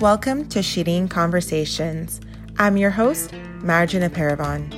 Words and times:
Welcome 0.00 0.48
to 0.50 0.62
Shooting 0.62 1.08
Conversations. 1.08 2.20
I'm 2.56 2.76
your 2.76 2.90
host, 2.90 3.32
Marjana 3.62 4.08
Paravan. 4.08 4.72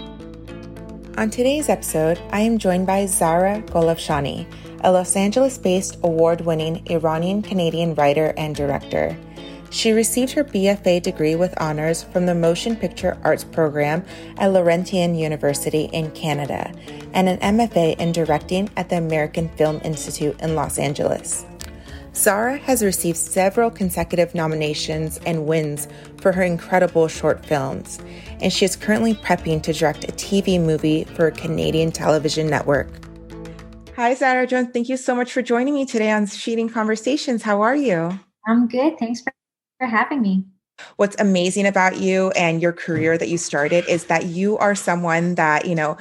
On 1.19 1.29
today's 1.29 1.69
episode, 1.69 2.19
I 2.31 2.41
am 2.41 2.57
joined 2.57 2.87
by 2.87 3.05
Zara 3.05 3.61
Golafshani, 3.67 4.47
a 4.83 4.91
Los 4.91 5.17
Angeles 5.17 5.59
based 5.59 5.99
award 6.03 6.41
winning 6.41 6.83
Iranian 6.91 7.43
Canadian 7.43 7.95
writer 7.97 8.33
and 8.39 8.57
director. 8.57 9.15
She 9.69 9.93
received 9.93 10.33
her 10.33 10.43
BFA 10.43 11.03
degree 11.03 11.35
with 11.35 11.53
honors 11.61 12.03
from 12.03 12.25
the 12.25 12.35
Motion 12.35 12.75
Picture 12.75 13.19
Arts 13.23 13.45
program 13.45 14.03
at 14.39 14.55
Laurentian 14.55 15.15
University 15.15 15.91
in 15.93 16.13
Canada 16.13 16.73
and 17.13 17.29
an 17.29 17.37
MFA 17.41 17.95
in 17.99 18.13
directing 18.13 18.71
at 18.75 18.89
the 18.89 18.97
American 18.97 19.51
Film 19.51 19.83
Institute 19.85 20.41
in 20.41 20.55
Los 20.55 20.79
Angeles. 20.79 21.45
Zara 22.15 22.59
has 22.59 22.83
received 22.83 23.17
several 23.17 23.71
consecutive 23.71 24.35
nominations 24.35 25.19
and 25.27 25.47
wins 25.47 25.89
for 26.21 26.33
her 26.33 26.43
incredible 26.43 27.09
short 27.09 27.45
films, 27.45 27.99
and 28.41 28.53
she 28.53 28.65
is 28.65 28.77
currently 28.77 29.15
prepping 29.15 29.63
to 29.63 29.73
direct 29.73 30.05
a 30.05 30.13
TV 30.13 30.61
movie 30.61 31.05
for 31.05 31.29
a 31.29 31.33
Canadian 31.33 31.93
television 31.93 32.49
network. 32.49 32.89
Hi, 33.97 34.15
Zara 34.15 34.47
joon. 34.47 34.73
Thank 34.73 34.89
you 34.89 34.97
so 34.97 35.15
much 35.15 35.33
for 35.33 35.43
joining 35.43 35.75
me 35.75 35.85
today 35.85 36.11
on 36.11 36.27
Shooting 36.27 36.69
Conversations. 36.69 37.43
How 37.43 37.61
are 37.61 37.77
you? 37.77 38.19
I'm 38.47 38.67
good. 38.67 38.99
Thanks 38.99 39.21
for, 39.21 39.33
for 39.79 39.87
having 39.87 40.23
me. 40.23 40.45
What's 40.97 41.17
amazing 41.21 41.67
about 41.67 41.99
you 41.99 42.31
and 42.31 42.63
your 42.63 42.73
career 42.73 43.19
that 43.19 43.29
you 43.29 43.39
started 43.39 43.85
is 43.89 44.07
that 44.07 44.27
you 44.27 44.57
are 44.59 44.75
someone 44.75 45.35
that, 45.35 45.67
you 45.67 45.75
know, 45.75 45.99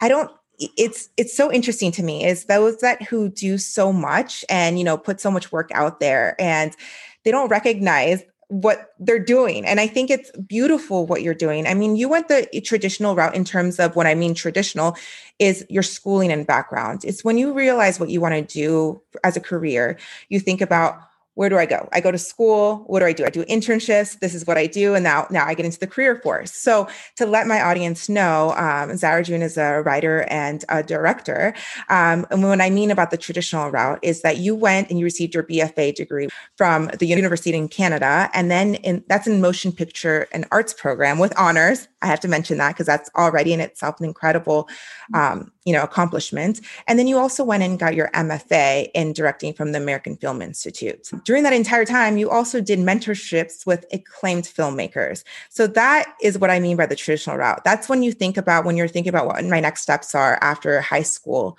I 0.00 0.08
don't 0.08 0.30
it's 0.76 1.08
it's 1.16 1.36
so 1.36 1.52
interesting 1.52 1.92
to 1.92 2.02
me 2.02 2.24
is 2.24 2.44
those 2.44 2.78
that 2.78 3.02
who 3.02 3.28
do 3.28 3.58
so 3.58 3.92
much 3.92 4.44
and 4.48 4.78
you 4.78 4.84
know 4.84 4.96
put 4.96 5.20
so 5.20 5.30
much 5.30 5.52
work 5.52 5.70
out 5.74 6.00
there 6.00 6.34
and 6.40 6.76
they 7.24 7.30
don't 7.30 7.48
recognize 7.48 8.22
what 8.48 8.92
they're 8.98 9.18
doing. 9.18 9.64
And 9.64 9.80
i 9.80 9.86
think 9.86 10.10
it's 10.10 10.30
beautiful 10.46 11.06
what 11.06 11.22
you're 11.22 11.34
doing. 11.34 11.66
I 11.66 11.74
mean 11.74 11.96
you 11.96 12.08
went 12.08 12.28
the 12.28 12.46
traditional 12.64 13.14
route 13.14 13.34
in 13.34 13.44
terms 13.44 13.78
of 13.78 13.96
what 13.96 14.06
i 14.06 14.14
mean 14.14 14.34
traditional 14.34 14.96
is 15.38 15.64
your 15.68 15.82
schooling 15.82 16.30
and 16.30 16.46
background. 16.46 17.04
It's 17.04 17.24
when 17.24 17.38
you 17.38 17.52
realize 17.52 17.98
what 17.98 18.10
you 18.10 18.20
want 18.20 18.34
to 18.34 18.42
do 18.42 19.00
as 19.24 19.36
a 19.36 19.40
career 19.40 19.98
you 20.28 20.38
think 20.38 20.60
about 20.60 21.00
where 21.34 21.48
do 21.48 21.56
I 21.56 21.64
go? 21.64 21.88
I 21.92 22.00
go 22.00 22.10
to 22.10 22.18
school. 22.18 22.84
What 22.86 23.00
do 23.00 23.06
I 23.06 23.12
do? 23.12 23.24
I 23.24 23.30
do 23.30 23.44
internships. 23.44 24.18
This 24.18 24.34
is 24.34 24.46
what 24.46 24.58
I 24.58 24.66
do. 24.66 24.94
And 24.94 25.02
now, 25.02 25.26
now 25.30 25.46
I 25.46 25.54
get 25.54 25.64
into 25.64 25.78
the 25.78 25.86
career 25.86 26.20
force. 26.22 26.52
So 26.52 26.88
to 27.16 27.24
let 27.24 27.46
my 27.46 27.62
audience 27.62 28.08
know, 28.08 28.52
um, 28.56 28.94
Zara 28.96 29.24
joon 29.24 29.40
is 29.40 29.56
a 29.56 29.82
writer 29.82 30.26
and 30.28 30.64
a 30.68 30.82
director. 30.82 31.54
Um, 31.88 32.26
and 32.30 32.42
what 32.42 32.60
I 32.60 32.68
mean 32.68 32.90
about 32.90 33.10
the 33.10 33.16
traditional 33.16 33.70
route 33.70 33.98
is 34.02 34.20
that 34.22 34.38
you 34.38 34.54
went 34.54 34.90
and 34.90 34.98
you 34.98 35.04
received 35.04 35.34
your 35.34 35.44
BFA 35.44 35.94
degree 35.94 36.28
from 36.58 36.90
the 36.98 37.06
university 37.06 37.56
in 37.56 37.68
Canada. 37.68 38.28
And 38.34 38.50
then 38.50 38.74
in, 38.76 39.02
that's 39.08 39.26
in 39.26 39.40
motion 39.40 39.72
picture 39.72 40.28
and 40.32 40.46
arts 40.50 40.74
program 40.74 41.18
with 41.18 41.32
honors. 41.38 41.88
I 42.02 42.08
have 42.08 42.20
to 42.20 42.28
mention 42.28 42.58
that 42.58 42.70
because 42.70 42.86
that's 42.86 43.08
already 43.16 43.52
in 43.52 43.60
itself 43.60 44.00
an 44.00 44.06
incredible, 44.06 44.68
um, 45.14 45.50
you 45.64 45.72
know, 45.72 45.82
accomplishment. 45.82 46.60
And 46.86 46.98
then 46.98 47.06
you 47.06 47.16
also 47.16 47.42
went 47.44 47.62
and 47.62 47.78
got 47.78 47.94
your 47.94 48.10
MFA 48.10 48.90
in 48.94 49.12
directing 49.12 49.54
from 49.54 49.72
the 49.72 49.78
American 49.78 50.16
Film 50.16 50.42
Institute. 50.42 51.06
During 51.24 51.42
that 51.44 51.52
entire 51.52 51.84
time, 51.84 52.18
you 52.18 52.30
also 52.30 52.60
did 52.60 52.78
mentorships 52.78 53.66
with 53.66 53.84
acclaimed 53.92 54.44
filmmakers. 54.44 55.24
So 55.50 55.66
that 55.68 56.14
is 56.20 56.38
what 56.38 56.50
I 56.50 56.60
mean 56.60 56.76
by 56.76 56.86
the 56.86 56.96
traditional 56.96 57.36
route. 57.36 57.62
That's 57.64 57.88
when 57.88 58.02
you 58.02 58.12
think 58.12 58.36
about 58.36 58.64
when 58.64 58.76
you're 58.76 58.88
thinking 58.88 59.10
about 59.10 59.26
what 59.26 59.44
my 59.44 59.60
next 59.60 59.82
steps 59.82 60.14
are 60.14 60.38
after 60.42 60.80
high 60.80 61.02
school 61.02 61.58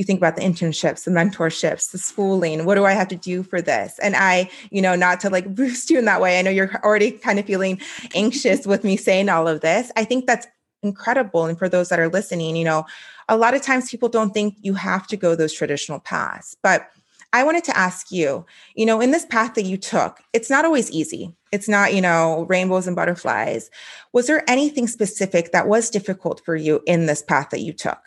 you 0.00 0.04
think 0.04 0.18
about 0.18 0.34
the 0.34 0.40
internships, 0.40 1.04
the 1.04 1.10
mentorships, 1.10 1.90
the 1.90 1.98
schooling. 1.98 2.64
What 2.64 2.76
do 2.76 2.86
I 2.86 2.92
have 2.92 3.08
to 3.08 3.16
do 3.16 3.42
for 3.42 3.60
this? 3.60 3.98
And 3.98 4.16
I, 4.16 4.50
you 4.70 4.80
know, 4.80 4.96
not 4.96 5.20
to 5.20 5.28
like 5.28 5.54
boost 5.54 5.90
you 5.90 5.98
in 5.98 6.06
that 6.06 6.22
way. 6.22 6.38
I 6.38 6.42
know 6.42 6.50
you're 6.50 6.74
already 6.82 7.10
kind 7.10 7.38
of 7.38 7.44
feeling 7.44 7.78
anxious 8.14 8.66
with 8.66 8.82
me 8.82 8.96
saying 8.96 9.28
all 9.28 9.46
of 9.46 9.60
this. 9.60 9.92
I 9.96 10.04
think 10.04 10.26
that's 10.26 10.46
incredible. 10.82 11.44
And 11.44 11.58
for 11.58 11.68
those 11.68 11.90
that 11.90 12.00
are 12.00 12.08
listening, 12.08 12.56
you 12.56 12.64
know, 12.64 12.86
a 13.28 13.36
lot 13.36 13.52
of 13.52 13.60
times 13.60 13.90
people 13.90 14.08
don't 14.08 14.32
think 14.32 14.56
you 14.62 14.72
have 14.72 15.06
to 15.08 15.18
go 15.18 15.34
those 15.34 15.52
traditional 15.52 16.00
paths. 16.00 16.56
But 16.62 16.88
I 17.32 17.44
wanted 17.44 17.64
to 17.64 17.76
ask 17.76 18.10
you, 18.10 18.44
you 18.74 18.84
know, 18.84 19.00
in 19.00 19.12
this 19.12 19.24
path 19.24 19.54
that 19.54 19.64
you 19.64 19.76
took, 19.76 20.20
it's 20.32 20.50
not 20.50 20.64
always 20.64 20.90
easy. 20.90 21.34
It's 21.52 21.68
not, 21.68 21.94
you 21.94 22.00
know, 22.00 22.46
rainbows 22.48 22.86
and 22.86 22.96
butterflies. 22.96 23.70
Was 24.12 24.26
there 24.26 24.48
anything 24.48 24.86
specific 24.86 25.52
that 25.52 25.68
was 25.68 25.90
difficult 25.90 26.42
for 26.44 26.56
you 26.56 26.80
in 26.86 27.06
this 27.06 27.22
path 27.22 27.50
that 27.50 27.60
you 27.60 27.72
took? 27.72 28.00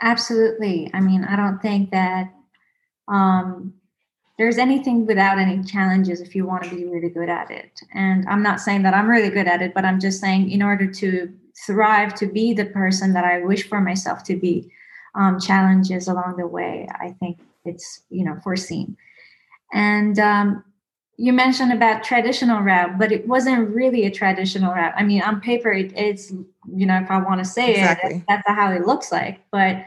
Absolutely. 0.00 0.90
I 0.94 1.00
mean, 1.00 1.24
I 1.24 1.36
don't 1.36 1.60
think 1.60 1.90
that 1.90 2.32
um, 3.08 3.74
there's 4.38 4.58
anything 4.58 5.06
without 5.06 5.38
any 5.38 5.62
challenges 5.62 6.20
if 6.20 6.34
you 6.34 6.46
want 6.46 6.64
to 6.64 6.74
be 6.74 6.84
really 6.86 7.10
good 7.10 7.28
at 7.28 7.50
it. 7.50 7.80
And 7.94 8.26
I'm 8.28 8.42
not 8.42 8.60
saying 8.60 8.82
that 8.82 8.94
I'm 8.94 9.08
really 9.08 9.30
good 9.30 9.46
at 9.46 9.60
it, 9.60 9.74
but 9.74 9.84
I'm 9.84 10.00
just 10.00 10.20
saying 10.20 10.50
in 10.50 10.62
order 10.62 10.90
to 10.90 11.32
thrive, 11.66 12.14
to 12.14 12.26
be 12.26 12.54
the 12.54 12.64
person 12.64 13.12
that 13.12 13.24
I 13.24 13.44
wish 13.44 13.68
for 13.68 13.80
myself 13.80 14.24
to 14.24 14.36
be, 14.36 14.72
um, 15.14 15.38
challenges 15.38 16.08
along 16.08 16.36
the 16.38 16.46
way, 16.46 16.88
I 16.98 17.10
think 17.20 17.38
it's, 17.64 18.02
you 18.10 18.24
know, 18.24 18.38
foreseen. 18.42 18.96
And 19.72 20.18
um, 20.18 20.64
you 21.16 21.32
mentioned 21.32 21.72
about 21.72 22.04
traditional 22.04 22.60
route, 22.60 22.98
but 22.98 23.12
it 23.12 23.26
wasn't 23.26 23.68
really 23.70 24.04
a 24.04 24.10
traditional 24.10 24.72
route. 24.72 24.94
I 24.96 25.02
mean, 25.02 25.22
on 25.22 25.40
paper, 25.40 25.70
it, 25.70 25.92
it's, 25.96 26.30
you 26.74 26.86
know, 26.86 26.98
if 26.98 27.10
I 27.10 27.18
want 27.22 27.38
to 27.40 27.44
say 27.44 27.72
exactly. 27.72 28.16
it, 28.16 28.24
that's 28.28 28.42
how 28.46 28.72
it 28.72 28.86
looks 28.86 29.12
like. 29.12 29.40
But 29.50 29.84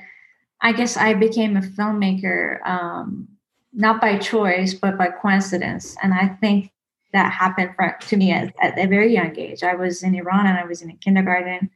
I 0.62 0.72
guess 0.72 0.98
I 0.98 1.14
became 1.14 1.58
a 1.58 1.62
filmmaker 1.62 2.66
um, 2.66 3.28
not 3.74 4.00
by 4.00 4.18
choice, 4.18 4.74
but 4.74 4.98
by 4.98 5.10
coincidence. 5.10 5.96
And 6.02 6.14
I 6.14 6.28
think 6.28 6.72
that 7.14 7.32
happened 7.32 7.72
for, 7.76 7.96
to 8.00 8.18
me 8.18 8.32
at, 8.32 8.54
at, 8.62 8.78
a 8.78 8.88
very 8.88 9.14
young 9.14 9.38
age. 9.38 9.64
I 9.64 9.76
was 9.76 10.04
in 10.04 10.16
Iran 10.16 10.48
and 10.48 10.58
I 10.58 10.66
was 10.66 10.82
in 10.82 10.90
a 10.90 10.96
kindergarten. 10.96 11.70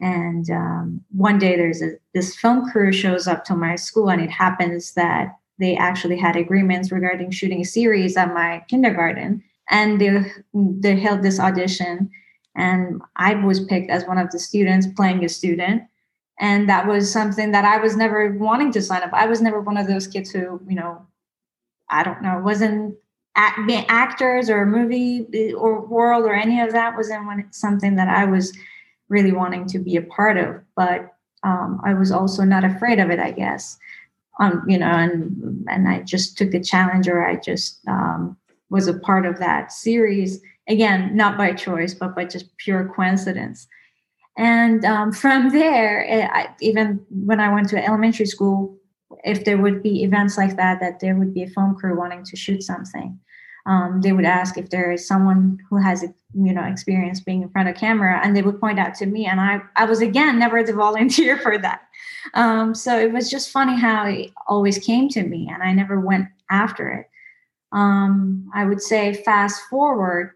And 0.00 0.48
um, 0.50 1.04
one 1.10 1.38
day 1.38 1.56
there's 1.56 1.82
a, 1.82 1.92
this 2.14 2.36
film 2.36 2.70
crew 2.70 2.92
shows 2.92 3.26
up 3.26 3.44
to 3.46 3.54
my 3.54 3.76
school, 3.76 4.10
and 4.10 4.20
it 4.20 4.30
happens 4.30 4.94
that 4.94 5.36
they 5.58 5.76
actually 5.76 6.16
had 6.16 6.36
agreements 6.36 6.92
regarding 6.92 7.30
shooting 7.30 7.62
a 7.62 7.64
series 7.64 8.16
at 8.16 8.32
my 8.32 8.64
kindergarten. 8.68 9.42
And 9.70 10.00
they, 10.00 10.32
they 10.54 10.98
held 10.98 11.22
this 11.22 11.40
audition, 11.40 12.10
and 12.54 13.02
I 13.16 13.34
was 13.34 13.64
picked 13.64 13.90
as 13.90 14.06
one 14.06 14.18
of 14.18 14.30
the 14.30 14.38
students 14.38 14.86
playing 14.96 15.24
a 15.24 15.28
student 15.28 15.82
and 16.40 16.68
that 16.68 16.86
was 16.86 17.10
something 17.10 17.50
that 17.52 17.64
i 17.64 17.78
was 17.78 17.96
never 17.96 18.32
wanting 18.32 18.72
to 18.72 18.82
sign 18.82 19.02
up 19.02 19.12
i 19.12 19.26
was 19.26 19.40
never 19.40 19.60
one 19.60 19.76
of 19.76 19.86
those 19.86 20.06
kids 20.06 20.30
who 20.30 20.60
you 20.68 20.74
know 20.74 21.06
i 21.90 22.02
don't 22.02 22.22
know 22.22 22.38
wasn't 22.38 22.94
act, 23.36 23.58
actors 23.88 24.48
or 24.50 24.66
movie 24.66 25.26
eh, 25.34 25.52
or 25.52 25.80
world 25.86 26.24
or 26.24 26.34
any 26.34 26.60
of 26.60 26.72
that 26.72 26.96
wasn't 26.96 27.54
something 27.54 27.96
that 27.96 28.08
i 28.08 28.24
was 28.24 28.56
really 29.08 29.32
wanting 29.32 29.66
to 29.66 29.78
be 29.78 29.96
a 29.96 30.02
part 30.02 30.36
of 30.36 30.60
but 30.76 31.14
um, 31.44 31.80
i 31.84 31.94
was 31.94 32.10
also 32.10 32.42
not 32.44 32.64
afraid 32.64 32.98
of 32.98 33.10
it 33.10 33.18
i 33.18 33.30
guess. 33.30 33.78
Um, 34.40 34.64
you 34.68 34.78
know 34.78 34.86
and 34.86 35.66
and 35.68 35.88
i 35.88 36.00
just 36.02 36.38
took 36.38 36.52
the 36.52 36.60
challenge 36.60 37.08
or 37.08 37.26
i 37.26 37.36
just 37.36 37.80
um, 37.88 38.36
was 38.70 38.86
a 38.86 38.98
part 38.98 39.26
of 39.26 39.38
that 39.38 39.72
series. 39.72 40.40
Again 40.68 41.16
not 41.16 41.36
by 41.38 41.52
choice 41.52 41.94
but 41.94 42.14
by 42.14 42.24
just 42.24 42.56
pure 42.58 42.92
coincidence. 42.94 43.66
And 44.38 44.84
um, 44.84 45.10
from 45.10 45.50
there, 45.50 46.06
eh, 46.08 46.28
I, 46.32 46.54
even 46.60 47.04
when 47.10 47.40
I 47.40 47.52
went 47.52 47.68
to 47.70 47.84
elementary 47.84 48.26
school, 48.26 48.78
if 49.24 49.44
there 49.44 49.58
would 49.58 49.82
be 49.82 50.04
events 50.04 50.38
like 50.38 50.56
that, 50.56 50.78
that 50.78 51.00
there 51.00 51.16
would 51.16 51.34
be 51.34 51.42
a 51.42 51.48
film 51.48 51.74
crew 51.74 51.98
wanting 51.98 52.24
to 52.24 52.36
shoot 52.36 52.62
something, 52.62 53.18
um, 53.68 54.00
they 54.00 54.12
would 54.12 54.24
ask 54.24 54.56
if 54.56 54.70
there 54.70 54.90
is 54.90 55.06
someone 55.06 55.58
who 55.68 55.76
has 55.76 56.02
you 56.02 56.52
know 56.54 56.64
experience 56.64 57.20
being 57.20 57.42
in 57.42 57.50
front 57.50 57.68
of 57.68 57.76
camera, 57.76 58.18
and 58.24 58.34
they 58.34 58.40
would 58.40 58.58
point 58.58 58.78
out 58.78 58.94
to 58.96 59.06
me, 59.06 59.26
and 59.26 59.40
I 59.40 59.60
I 59.76 59.84
was 59.84 60.00
again 60.00 60.38
never 60.38 60.62
the 60.62 60.72
volunteer 60.86 61.38
for 61.38 61.58
that. 61.58 61.82
Um, 62.34 62.74
so 62.74 62.98
it 62.98 63.12
was 63.12 63.30
just 63.30 63.50
funny 63.50 63.78
how 63.78 64.06
it 64.06 64.30
always 64.46 64.78
came 64.78 65.08
to 65.10 65.22
me, 65.22 65.50
and 65.52 65.62
I 65.62 65.72
never 65.72 66.00
went 66.00 66.28
after 66.50 66.88
it. 66.90 67.06
Um, 67.70 68.50
I 68.54 68.64
would 68.64 68.80
say 68.80 69.12
fast 69.12 69.60
forward 69.68 70.32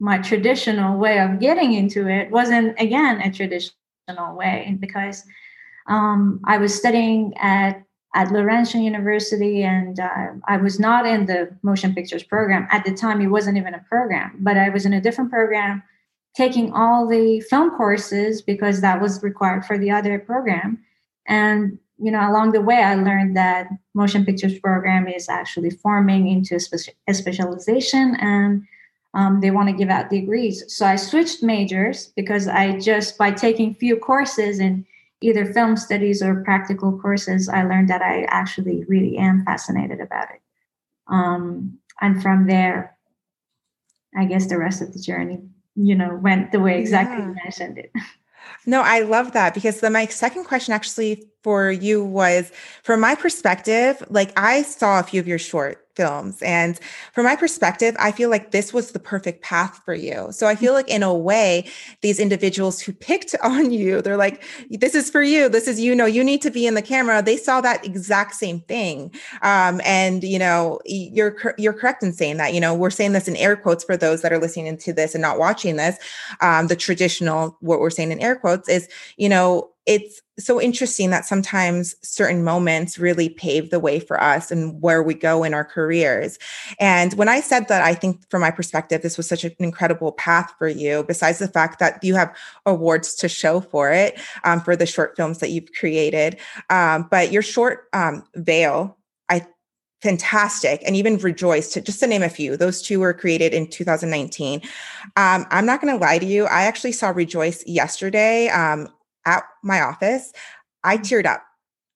my 0.00 0.18
traditional 0.18 0.98
way 0.98 1.20
of 1.20 1.38
getting 1.38 1.74
into 1.74 2.08
it 2.08 2.28
wasn't 2.32 2.78
again 2.80 3.20
a 3.20 3.30
traditional 3.30 3.76
way 4.36 4.76
because 4.80 5.22
um, 5.86 6.40
I 6.44 6.58
was 6.58 6.74
studying 6.74 7.34
at 7.36 7.83
at 8.14 8.30
Laurentian 8.30 8.82
University 8.82 9.64
and 9.64 9.98
uh, 9.98 10.28
I 10.46 10.56
was 10.56 10.78
not 10.78 11.04
in 11.04 11.26
the 11.26 11.54
motion 11.62 11.94
pictures 11.94 12.22
program 12.22 12.66
at 12.70 12.84
the 12.84 12.94
time. 12.94 13.20
It 13.20 13.26
wasn't 13.26 13.58
even 13.58 13.74
a 13.74 13.84
program, 13.88 14.36
but 14.38 14.56
I 14.56 14.68
was 14.68 14.86
in 14.86 14.92
a 14.92 15.00
different 15.00 15.30
program, 15.30 15.82
taking 16.36 16.72
all 16.72 17.06
the 17.06 17.40
film 17.40 17.70
courses 17.76 18.40
because 18.40 18.80
that 18.80 19.00
was 19.00 19.22
required 19.22 19.66
for 19.66 19.76
the 19.76 19.90
other 19.90 20.18
program. 20.18 20.78
And 21.26 21.78
you 21.98 22.10
know, 22.10 22.28
along 22.28 22.52
the 22.52 22.60
way, 22.60 22.76
I 22.76 22.94
learned 22.94 23.36
that 23.36 23.68
motion 23.94 24.24
pictures 24.24 24.58
program 24.58 25.06
is 25.06 25.28
actually 25.28 25.70
forming 25.70 26.28
into 26.28 26.56
a, 26.56 26.60
spe- 26.60 26.96
a 27.06 27.14
specialization 27.14 28.16
and 28.20 28.64
um, 29.14 29.40
they 29.40 29.52
want 29.52 29.68
to 29.68 29.74
give 29.74 29.90
out 29.90 30.10
degrees. 30.10 30.64
So 30.68 30.86
I 30.86 30.96
switched 30.96 31.42
majors 31.42 32.12
because 32.16 32.48
I 32.48 32.78
just, 32.80 33.16
by 33.16 33.30
taking 33.30 33.74
few 33.74 33.96
courses 33.96 34.58
in 34.58 34.84
either 35.20 35.52
film 35.52 35.76
studies 35.76 36.22
or 36.22 36.42
practical 36.42 36.98
courses, 36.98 37.48
I 37.48 37.62
learned 37.64 37.88
that 37.88 38.02
I 38.02 38.24
actually 38.28 38.84
really 38.88 39.16
am 39.16 39.44
fascinated 39.44 40.00
about 40.00 40.28
it. 40.34 40.40
Um, 41.08 41.78
and 42.00 42.22
from 42.22 42.46
there, 42.46 42.96
I 44.16 44.24
guess 44.26 44.46
the 44.46 44.58
rest 44.58 44.82
of 44.82 44.92
the 44.92 45.00
journey, 45.00 45.40
you 45.74 45.94
know, 45.94 46.16
went 46.16 46.52
the 46.52 46.60
way 46.60 46.78
exactly 46.78 47.18
yeah. 47.18 47.28
you 47.28 47.34
mentioned 47.42 47.78
it. 47.78 47.90
No, 48.66 48.82
I 48.82 49.00
love 49.00 49.32
that 49.32 49.54
because 49.54 49.80
then 49.80 49.92
my 49.92 50.06
second 50.06 50.44
question 50.44 50.72
actually 50.72 51.30
for 51.42 51.70
you 51.70 52.02
was 52.02 52.50
from 52.82 53.00
my 53.00 53.14
perspective, 53.14 54.02
like 54.08 54.32
I 54.38 54.62
saw 54.62 55.00
a 55.00 55.02
few 55.02 55.20
of 55.20 55.28
your 55.28 55.38
short 55.38 55.83
films. 55.94 56.40
And 56.42 56.78
from 57.12 57.24
my 57.24 57.36
perspective, 57.36 57.94
I 57.98 58.12
feel 58.12 58.30
like 58.30 58.50
this 58.50 58.72
was 58.72 58.92
the 58.92 58.98
perfect 58.98 59.42
path 59.42 59.80
for 59.84 59.94
you. 59.94 60.28
So 60.30 60.46
I 60.46 60.54
feel 60.54 60.72
like, 60.72 60.88
in 60.88 61.02
a 61.02 61.14
way, 61.14 61.66
these 62.02 62.18
individuals 62.18 62.80
who 62.80 62.92
picked 62.92 63.34
on 63.42 63.70
you, 63.70 64.02
they're 64.02 64.16
like, 64.16 64.42
this 64.70 64.94
is 64.94 65.10
for 65.10 65.22
you. 65.22 65.48
This 65.48 65.68
is, 65.68 65.80
you 65.80 65.94
know, 65.94 66.06
you 66.06 66.24
need 66.24 66.42
to 66.42 66.50
be 66.50 66.66
in 66.66 66.74
the 66.74 66.82
camera. 66.82 67.22
They 67.22 67.36
saw 67.36 67.60
that 67.60 67.84
exact 67.84 68.34
same 68.34 68.60
thing. 68.60 69.12
Um, 69.42 69.80
and, 69.84 70.22
you 70.22 70.38
know, 70.38 70.80
you're, 70.84 71.54
you're 71.58 71.72
correct 71.72 72.02
in 72.02 72.12
saying 72.12 72.36
that, 72.38 72.54
you 72.54 72.60
know, 72.60 72.74
we're 72.74 72.90
saying 72.90 73.12
this 73.12 73.28
in 73.28 73.36
air 73.36 73.56
quotes 73.56 73.84
for 73.84 73.96
those 73.96 74.22
that 74.22 74.32
are 74.32 74.38
listening 74.38 74.76
to 74.78 74.92
this 74.92 75.14
and 75.14 75.22
not 75.22 75.38
watching 75.38 75.76
this. 75.76 75.96
Um, 76.40 76.66
the 76.66 76.76
traditional, 76.76 77.56
what 77.60 77.80
we're 77.80 77.90
saying 77.90 78.12
in 78.12 78.20
air 78.20 78.36
quotes 78.36 78.68
is, 78.68 78.88
you 79.16 79.28
know, 79.28 79.70
it's 79.86 80.22
so 80.38 80.60
interesting 80.60 81.10
that 81.10 81.24
sometimes 81.24 81.94
certain 82.02 82.42
moments 82.42 82.98
really 82.98 83.28
pave 83.28 83.70
the 83.70 83.78
way 83.78 84.00
for 84.00 84.20
us 84.20 84.50
and 84.50 84.80
where 84.82 85.02
we 85.02 85.14
go 85.14 85.44
in 85.44 85.54
our 85.54 85.64
careers. 85.64 86.38
And 86.80 87.14
when 87.14 87.28
I 87.28 87.40
said 87.40 87.68
that, 87.68 87.82
I 87.82 87.94
think 87.94 88.28
from 88.30 88.40
my 88.40 88.50
perspective, 88.50 89.02
this 89.02 89.16
was 89.16 89.28
such 89.28 89.44
an 89.44 89.54
incredible 89.58 90.12
path 90.12 90.52
for 90.58 90.68
you, 90.68 91.04
besides 91.04 91.38
the 91.38 91.48
fact 91.48 91.78
that 91.78 92.02
you 92.02 92.14
have 92.14 92.34
awards 92.66 93.14
to 93.16 93.28
show 93.28 93.60
for 93.60 93.92
it, 93.92 94.18
um, 94.42 94.60
for 94.60 94.74
the 94.74 94.86
short 94.86 95.16
films 95.16 95.38
that 95.38 95.50
you've 95.50 95.72
created. 95.78 96.38
Um, 96.68 97.06
but 97.10 97.30
your 97.30 97.42
short 97.42 97.84
um, 97.92 98.24
Veil, 98.34 98.96
I 99.28 99.46
fantastic 100.02 100.82
and 100.84 100.96
even 100.96 101.16
rejoice 101.18 101.72
to 101.72 101.80
just 101.80 102.00
to 102.00 102.06
name 102.06 102.22
a 102.22 102.28
few 102.28 102.58
those 102.58 102.82
two 102.82 103.00
were 103.00 103.14
created 103.14 103.54
in 103.54 103.66
2019 103.66 104.60
um, 105.16 105.46
i'm 105.50 105.64
not 105.64 105.80
going 105.80 105.90
to 105.90 105.98
lie 105.98 106.18
to 106.18 106.26
you 106.26 106.44
i 106.44 106.64
actually 106.64 106.92
saw 106.92 107.08
rejoice 107.08 107.66
yesterday 107.66 108.48
um, 108.48 108.86
at 109.26 109.44
my 109.62 109.80
office, 109.80 110.32
I 110.82 110.98
mm. 110.98 111.00
teared 111.00 111.26
up. 111.26 111.42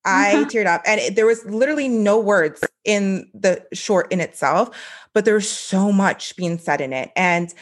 I 0.04 0.44
teared 0.48 0.66
up. 0.66 0.82
And 0.86 1.00
it, 1.00 1.16
there 1.16 1.26
was 1.26 1.44
literally 1.44 1.88
no 1.88 2.18
words 2.18 2.64
in 2.84 3.30
the 3.34 3.64
short 3.72 4.10
in 4.12 4.20
itself, 4.20 4.70
but 5.12 5.24
there's 5.24 5.48
so 5.48 5.92
much 5.92 6.36
being 6.36 6.58
said 6.58 6.80
in 6.80 6.92
it. 6.92 7.10
And 7.16 7.52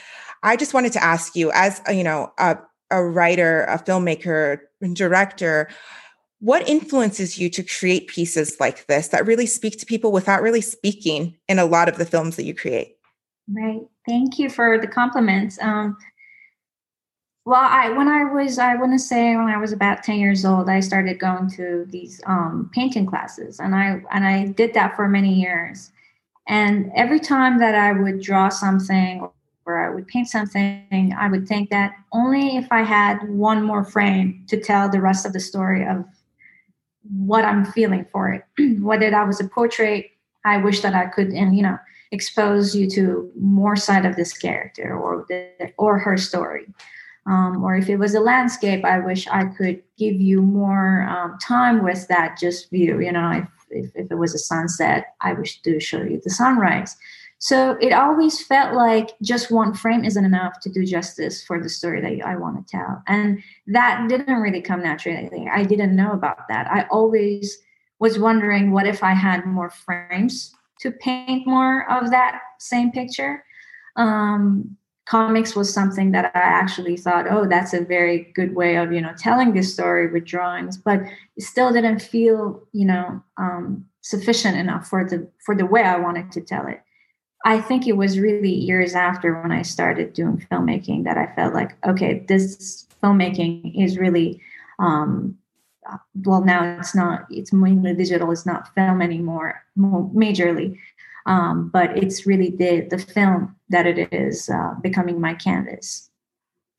I 0.42 0.56
just 0.56 0.74
wanted 0.74 0.92
to 0.92 1.02
ask 1.02 1.34
you, 1.34 1.50
as 1.52 1.80
a, 1.86 1.92
you 1.92 2.04
know, 2.04 2.32
a, 2.38 2.58
a 2.90 3.02
writer, 3.02 3.64
a 3.64 3.78
filmmaker, 3.78 4.60
director, 4.92 5.68
what 6.40 6.68
influences 6.68 7.38
you 7.38 7.48
to 7.50 7.62
create 7.62 8.08
pieces 8.08 8.58
like 8.60 8.86
this 8.86 9.08
that 9.08 9.26
really 9.26 9.46
speak 9.46 9.78
to 9.78 9.86
people 9.86 10.12
without 10.12 10.42
really 10.42 10.60
speaking 10.60 11.36
in 11.48 11.58
a 11.58 11.64
lot 11.64 11.88
of 11.88 11.96
the 11.96 12.04
films 12.04 12.36
that 12.36 12.44
you 12.44 12.54
create? 12.54 12.96
Right. 13.48 13.80
Thank 14.06 14.38
you 14.38 14.50
for 14.50 14.78
the 14.78 14.86
compliments. 14.86 15.58
Um, 15.60 15.96
well, 17.46 17.60
I 17.62 17.90
when 17.90 18.08
I 18.08 18.24
was 18.24 18.58
I 18.58 18.74
want 18.74 18.92
to 18.92 18.98
say 18.98 19.36
when 19.36 19.46
I 19.46 19.56
was 19.56 19.70
about 19.70 20.02
10 20.02 20.18
years 20.18 20.44
old, 20.44 20.68
I 20.68 20.80
started 20.80 21.20
going 21.20 21.48
to 21.50 21.86
these 21.88 22.20
um, 22.26 22.68
painting 22.74 23.06
classes 23.06 23.60
and 23.60 23.72
I 23.72 24.02
and 24.10 24.26
I 24.26 24.48
did 24.48 24.74
that 24.74 24.96
for 24.96 25.08
many 25.08 25.32
years. 25.32 25.92
And 26.48 26.90
every 26.96 27.20
time 27.20 27.58
that 27.60 27.76
I 27.76 27.92
would 27.92 28.20
draw 28.20 28.48
something 28.48 29.28
or 29.64 29.78
I 29.78 29.94
would 29.94 30.08
paint 30.08 30.28
something, 30.28 31.14
I 31.16 31.28
would 31.28 31.46
think 31.46 31.70
that 31.70 31.92
only 32.12 32.56
if 32.56 32.66
I 32.72 32.82
had 32.82 33.18
one 33.28 33.62
more 33.62 33.84
frame 33.84 34.44
to 34.48 34.60
tell 34.60 34.88
the 34.88 35.00
rest 35.00 35.24
of 35.24 35.32
the 35.32 35.40
story 35.40 35.86
of 35.86 36.04
what 37.16 37.44
I'm 37.44 37.64
feeling 37.64 38.06
for 38.10 38.32
it, 38.32 38.42
whether 38.82 39.08
that 39.08 39.26
was 39.26 39.40
a 39.40 39.48
portrait, 39.48 40.10
I 40.44 40.56
wish 40.56 40.80
that 40.80 40.94
I 40.94 41.06
could, 41.06 41.28
and 41.28 41.56
you 41.56 41.62
know, 41.62 41.78
expose 42.10 42.74
you 42.74 42.90
to 42.90 43.30
more 43.38 43.76
side 43.76 44.04
of 44.04 44.16
this 44.16 44.36
character 44.36 44.96
or 44.96 45.24
the, 45.28 45.72
or 45.78 46.00
her 46.00 46.16
story 46.16 46.66
um, 47.26 47.62
or 47.64 47.76
if 47.76 47.88
it 47.88 47.96
was 47.96 48.14
a 48.14 48.20
landscape, 48.20 48.84
I 48.84 49.00
wish 49.00 49.26
I 49.26 49.46
could 49.46 49.82
give 49.98 50.20
you 50.20 50.42
more 50.42 51.02
um, 51.02 51.36
time 51.38 51.82
with 51.82 52.06
that 52.08 52.38
just 52.38 52.70
view. 52.70 53.00
You 53.00 53.12
know, 53.12 53.30
if, 53.30 53.48
if, 53.70 53.90
if, 53.96 54.10
it 54.10 54.14
was 54.14 54.34
a 54.34 54.38
sunset, 54.38 55.14
I 55.20 55.32
wish 55.32 55.60
to 55.62 55.80
show 55.80 56.02
you 56.02 56.20
the 56.22 56.30
sunrise. 56.30 56.96
So 57.38 57.72
it 57.80 57.92
always 57.92 58.42
felt 58.42 58.74
like 58.74 59.10
just 59.22 59.50
one 59.50 59.74
frame 59.74 60.04
isn't 60.04 60.24
enough 60.24 60.60
to 60.60 60.70
do 60.70 60.86
justice 60.86 61.44
for 61.44 61.62
the 61.62 61.68
story 61.68 62.00
that 62.00 62.26
I 62.26 62.36
want 62.36 62.64
to 62.64 62.70
tell. 62.70 63.02
And 63.08 63.42
that 63.66 64.08
didn't 64.08 64.40
really 64.40 64.62
come 64.62 64.82
naturally. 64.82 65.48
I 65.52 65.64
didn't 65.64 65.96
know 65.96 66.12
about 66.12 66.48
that. 66.48 66.70
I 66.70 66.86
always 66.90 67.58
was 67.98 68.18
wondering 68.18 68.70
what 68.70 68.86
if 68.86 69.02
I 69.02 69.12
had 69.12 69.44
more 69.46 69.70
frames 69.70 70.54
to 70.80 70.92
paint 70.92 71.46
more 71.46 71.90
of 71.90 72.10
that 72.10 72.40
same 72.58 72.92
picture. 72.92 73.44
Um, 73.96 74.76
comics 75.06 75.54
was 75.54 75.72
something 75.72 76.10
that 76.12 76.32
I 76.34 76.40
actually 76.40 76.96
thought, 76.96 77.26
oh, 77.30 77.46
that's 77.46 77.72
a 77.72 77.84
very 77.84 78.32
good 78.34 78.54
way 78.54 78.76
of, 78.76 78.92
you 78.92 79.00
know, 79.00 79.14
telling 79.16 79.54
this 79.54 79.72
story 79.72 80.10
with 80.10 80.24
drawings, 80.24 80.76
but 80.76 81.00
it 81.36 81.42
still 81.42 81.72
didn't 81.72 82.00
feel, 82.00 82.62
you 82.72 82.84
know, 82.84 83.22
um, 83.36 83.86
sufficient 84.02 84.56
enough 84.56 84.88
for 84.88 85.04
the 85.04 85.28
for 85.44 85.54
the 85.54 85.66
way 85.66 85.82
I 85.82 85.98
wanted 85.98 86.30
to 86.32 86.40
tell 86.40 86.66
it. 86.66 86.82
I 87.44 87.60
think 87.60 87.86
it 87.86 87.96
was 87.96 88.18
really 88.18 88.52
years 88.52 88.94
after 88.94 89.40
when 89.40 89.52
I 89.52 89.62
started 89.62 90.12
doing 90.12 90.44
filmmaking 90.50 91.04
that 91.04 91.16
I 91.16 91.32
felt 91.34 91.54
like, 91.54 91.76
okay, 91.86 92.24
this 92.28 92.86
filmmaking 93.02 93.80
is 93.80 93.98
really 93.98 94.40
um, 94.80 95.38
well 96.24 96.44
now 96.44 96.78
it's 96.78 96.94
not 96.94 97.26
it's 97.30 97.52
mainly 97.52 97.94
digital 97.94 98.32
it's 98.32 98.46
not 98.46 98.74
film 98.74 99.00
anymore 99.00 99.62
more 99.76 100.10
majorly 100.14 100.76
um, 101.26 101.68
but 101.68 101.96
it's 101.98 102.26
really 102.26 102.50
the 102.50 102.86
the 102.88 102.98
film 102.98 103.56
that 103.68 103.86
it 103.86 104.12
is 104.12 104.48
uh, 104.48 104.74
becoming 104.80 105.20
my 105.20 105.34
canvas 105.34 106.08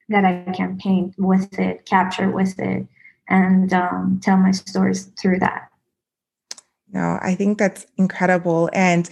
that 0.09 0.23
I 0.23 0.51
can 0.53 0.77
paint 0.77 1.13
with 1.17 1.59
it, 1.59 1.85
capture 1.85 2.31
with 2.31 2.57
it, 2.57 2.88
and 3.27 3.71
um, 3.73 4.21
tell 4.23 4.38
my 4.38 4.51
stories 4.51 5.05
through 5.19 5.39
that. 5.39 5.69
No, 6.94 7.19
I 7.21 7.35
think 7.35 7.57
that's 7.57 7.85
incredible, 7.97 8.69
and 8.73 9.09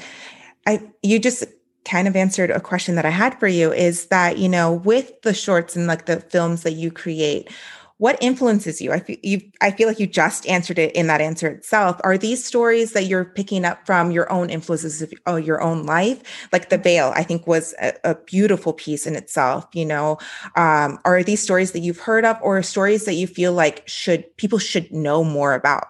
I 0.65 0.81
you 1.03 1.19
just 1.19 1.43
kind 1.83 2.07
of 2.07 2.15
answered 2.15 2.49
a 2.49 2.59
question 2.59 2.95
that 2.95 3.05
I 3.05 3.11
had 3.11 3.39
for 3.39 3.47
you 3.47 3.71
is 3.71 4.07
that 4.07 4.37
you 4.37 4.49
know 4.49 4.73
with 4.73 5.21
the 5.21 5.33
shorts 5.33 5.75
and 5.75 5.85
like 5.85 6.05
the 6.05 6.21
films 6.21 6.63
that 6.63 6.73
you 6.73 6.91
create 6.91 7.51
what 7.97 8.18
influences 8.21 8.81
you? 8.81 8.92
I 8.92 9.00
feel 9.00 9.15
you 9.24 9.42
I 9.62 9.71
feel 9.71 9.88
like 9.88 10.00
you 10.00 10.07
just 10.07 10.45
answered 10.47 10.77
it 10.77 10.94
in 10.95 11.07
that 11.07 11.21
answer 11.21 11.47
itself. 11.47 12.00
Are 12.03 12.18
these 12.18 12.44
stories 12.44 12.92
that 12.92 13.06
you're 13.06 13.24
picking 13.24 13.63
up 13.63 13.86
from 13.86 14.12
your 14.12 14.30
own 14.31 14.50
influences 14.50 15.01
of 15.01 15.13
oh, 15.25 15.38
your 15.38 15.62
own 15.62 15.86
life? 15.86 16.21
Like 16.51 16.69
the 16.69 16.77
veil, 16.77 17.13
I 17.15 17.24
think 17.24 17.47
was 17.47 17.74
a, 17.81 17.94
a 18.03 18.15
beautiful 18.15 18.73
piece 18.73 19.07
in 19.07 19.16
itself. 19.16 19.68
You 19.73 19.85
know, 19.85 20.18
um, 20.57 20.99
are 21.06 21.23
these 21.23 21.42
stories 21.42 21.71
that 21.71 21.80
you've 21.80 21.99
heard 21.99 22.25
of, 22.25 22.37
or 22.42 22.61
stories 22.64 23.06
that 23.06 23.14
you 23.14 23.28
feel 23.28 23.54
like 23.54 23.87
should 23.87 24.35
people 24.35 24.59
should 24.59 24.92
know 24.92 25.23
more 25.23 25.54
about? 25.54 25.87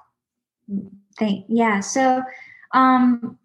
Thank 1.18 1.46
yeah. 1.48 1.80
So, 1.80 2.22
um, 2.74 3.40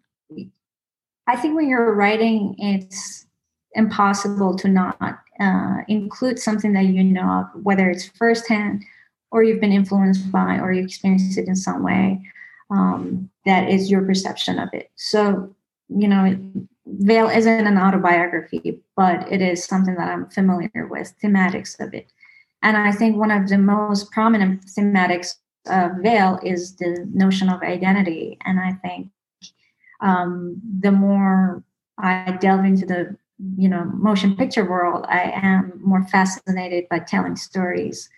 I 1.27 1.35
think 1.35 1.55
when 1.55 1.67
you're 1.67 1.95
writing, 1.95 2.55
it's 2.59 3.25
impossible 3.73 4.55
to 4.57 4.67
not 4.67 4.99
uh, 5.41 5.77
include 5.87 6.39
something 6.39 6.73
that 6.73 6.85
you 6.85 7.03
know 7.03 7.41
of, 7.41 7.63
whether 7.63 7.89
it's 7.89 8.07
firsthand 8.07 8.83
or 9.31 9.43
you've 9.43 9.61
been 9.61 9.71
influenced 9.71 10.31
by 10.31 10.59
or 10.59 10.71
you 10.71 10.83
experienced 10.83 11.37
it 11.37 11.47
in 11.47 11.55
some 11.55 11.83
way 11.83 12.21
um, 12.69 13.29
that 13.45 13.69
is 13.69 13.91
your 13.91 14.05
perception 14.05 14.59
of 14.59 14.69
it. 14.73 14.91
So, 14.95 15.53
you 15.89 16.07
know, 16.07 16.37
Veil 16.85 17.29
isn't 17.29 17.67
an 17.67 17.77
autobiography, 17.77 18.79
but 18.95 19.31
it 19.31 19.41
is 19.41 19.63
something 19.63 19.95
that 19.95 20.09
I'm 20.09 20.29
familiar 20.29 20.87
with, 20.89 21.13
thematics 21.23 21.79
of 21.79 21.93
it. 21.93 22.11
And 22.63 22.77
I 22.77 22.91
think 22.91 23.17
one 23.17 23.31
of 23.31 23.49
the 23.49 23.57
most 23.57 24.11
prominent 24.11 24.65
thematics 24.65 25.35
of 25.67 25.91
Veil 26.01 26.39
is 26.43 26.75
the 26.75 27.07
notion 27.13 27.49
of 27.49 27.61
identity. 27.61 28.37
And 28.45 28.59
I 28.59 28.73
think 28.73 29.09
um, 30.01 30.61
the 30.79 30.91
more 30.91 31.63
I 31.97 32.37
delve 32.39 32.65
into 32.65 32.85
the 32.85 33.17
you 33.57 33.69
know 33.69 33.85
motion 33.95 34.35
picture 34.35 34.69
world 34.69 35.05
i 35.09 35.31
am 35.35 35.79
more 35.83 36.05
fascinated 36.07 36.87
by 36.89 36.99
telling 36.99 37.35
stories 37.35 38.09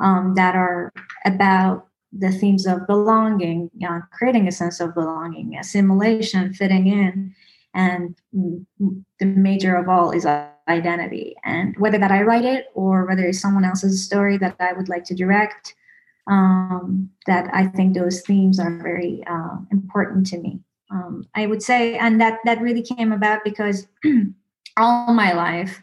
um, 0.00 0.34
that 0.34 0.54
are 0.54 0.92
about 1.24 1.88
the 2.12 2.30
themes 2.30 2.66
of 2.66 2.86
belonging 2.86 3.70
you 3.76 3.88
know, 3.88 4.02
creating 4.12 4.46
a 4.46 4.52
sense 4.52 4.80
of 4.80 4.94
belonging 4.94 5.56
assimilation 5.56 6.52
fitting 6.52 6.86
in 6.86 7.34
and 7.74 8.16
the 8.32 9.26
major 9.26 9.76
of 9.76 9.88
all 9.88 10.10
is 10.10 10.26
identity. 10.68 11.36
And 11.44 11.76
whether 11.78 11.98
that 11.98 12.10
i 12.10 12.22
write 12.22 12.44
it 12.44 12.66
or 12.74 13.06
whether 13.06 13.24
it's 13.24 13.40
someone 13.40 13.64
else's 13.64 14.04
story 14.04 14.38
that 14.38 14.56
i 14.60 14.72
would 14.72 14.88
like 14.88 15.04
to 15.04 15.14
direct 15.14 15.74
um, 16.28 17.10
that 17.26 17.48
i 17.52 17.66
think 17.66 17.94
those 17.94 18.22
themes 18.22 18.58
are 18.58 18.78
very 18.82 19.22
uh, 19.26 19.56
important 19.70 20.26
to 20.28 20.38
me. 20.38 20.60
Um, 20.90 21.24
i 21.34 21.46
would 21.46 21.62
say 21.62 21.98
and 21.98 22.20
that 22.20 22.38
that 22.44 22.60
really 22.60 22.82
came 22.82 23.12
about 23.12 23.44
because 23.44 23.86
all 24.76 25.12
my 25.12 25.32
life, 25.32 25.80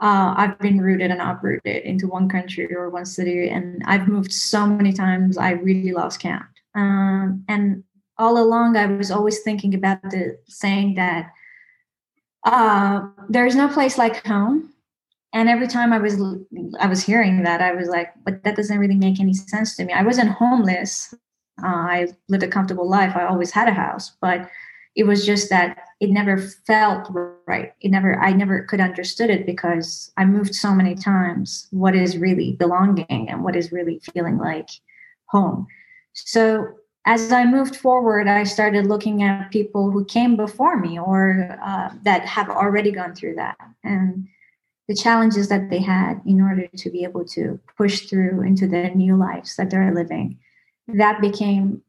uh, 0.00 0.34
I've 0.36 0.58
been 0.58 0.80
rooted 0.80 1.10
and 1.10 1.20
uprooted 1.20 1.82
into 1.84 2.06
one 2.06 2.28
country 2.28 2.72
or 2.74 2.88
one 2.90 3.04
city, 3.04 3.48
and 3.48 3.82
I've 3.84 4.08
moved 4.08 4.32
so 4.32 4.66
many 4.66 4.92
times 4.92 5.36
I 5.36 5.52
really 5.52 5.92
lost 5.92 6.20
count. 6.20 6.44
Um, 6.74 7.44
and 7.48 7.82
all 8.16 8.38
along, 8.38 8.76
I 8.76 8.86
was 8.86 9.10
always 9.10 9.40
thinking 9.40 9.74
about 9.74 10.02
the 10.02 10.38
saying 10.46 10.94
that 10.94 11.32
uh, 12.44 13.06
there's 13.28 13.56
no 13.56 13.68
place 13.68 13.98
like 13.98 14.24
home. 14.24 14.72
And 15.34 15.48
every 15.50 15.68
time 15.68 15.92
i 15.92 15.98
was 15.98 16.14
i 16.80 16.86
was 16.86 17.04
hearing 17.04 17.42
that 17.42 17.60
i 17.60 17.74
was 17.74 17.86
like 17.86 18.14
but 18.24 18.42
that 18.44 18.56
doesn't 18.56 18.78
really 18.78 18.96
make 18.96 19.20
any 19.20 19.34
sense 19.34 19.76
to 19.76 19.84
me. 19.84 19.92
I 19.92 20.02
wasn't 20.02 20.30
homeless. 20.30 21.12
Uh, 21.62 21.66
i 21.66 22.08
lived 22.28 22.44
a 22.44 22.48
comfortable 22.48 22.88
life. 22.88 23.14
I 23.14 23.26
always 23.26 23.50
had 23.50 23.68
a 23.68 23.74
house. 23.74 24.16
But 24.22 24.48
it 24.96 25.04
was 25.04 25.26
just 25.26 25.50
that 25.50 25.87
it 26.00 26.10
never 26.10 26.38
felt 26.38 27.08
right 27.46 27.72
it 27.80 27.90
never 27.90 28.18
i 28.20 28.32
never 28.32 28.62
could 28.62 28.80
understood 28.80 29.30
it 29.30 29.46
because 29.46 30.12
i 30.16 30.24
moved 30.24 30.54
so 30.54 30.74
many 30.74 30.94
times 30.94 31.66
what 31.70 31.94
is 31.94 32.18
really 32.18 32.52
belonging 32.52 33.28
and 33.28 33.42
what 33.42 33.56
is 33.56 33.72
really 33.72 34.00
feeling 34.12 34.38
like 34.38 34.68
home 35.26 35.66
so 36.12 36.74
as 37.08 37.32
I 37.32 37.46
moved 37.46 37.74
forward, 37.74 38.28
I 38.28 38.44
started 38.44 38.86
looking 38.86 39.22
at 39.22 39.50
people 39.50 39.90
who 39.90 40.04
came 40.04 40.36
before 40.36 40.76
me 40.76 40.98
or 40.98 41.58
uh, 41.64 41.90
that 42.02 42.26
have 42.26 42.50
already 42.50 42.90
gone 42.90 43.14
through 43.14 43.36
that 43.36 43.56
and 43.82 44.28
the 44.88 44.94
challenges 44.94 45.48
that 45.48 45.70
they 45.70 45.78
had 45.78 46.20
in 46.26 46.40
order 46.40 46.66
to 46.66 46.90
be 46.90 47.04
able 47.04 47.24
to 47.26 47.58
push 47.78 48.08
through 48.08 48.42
into 48.42 48.66
the 48.66 48.90
new 48.90 49.16
lives 49.16 49.56
that 49.56 49.70
they're 49.70 49.94
living. 49.94 50.38
That 50.86 51.20
became 51.22 51.82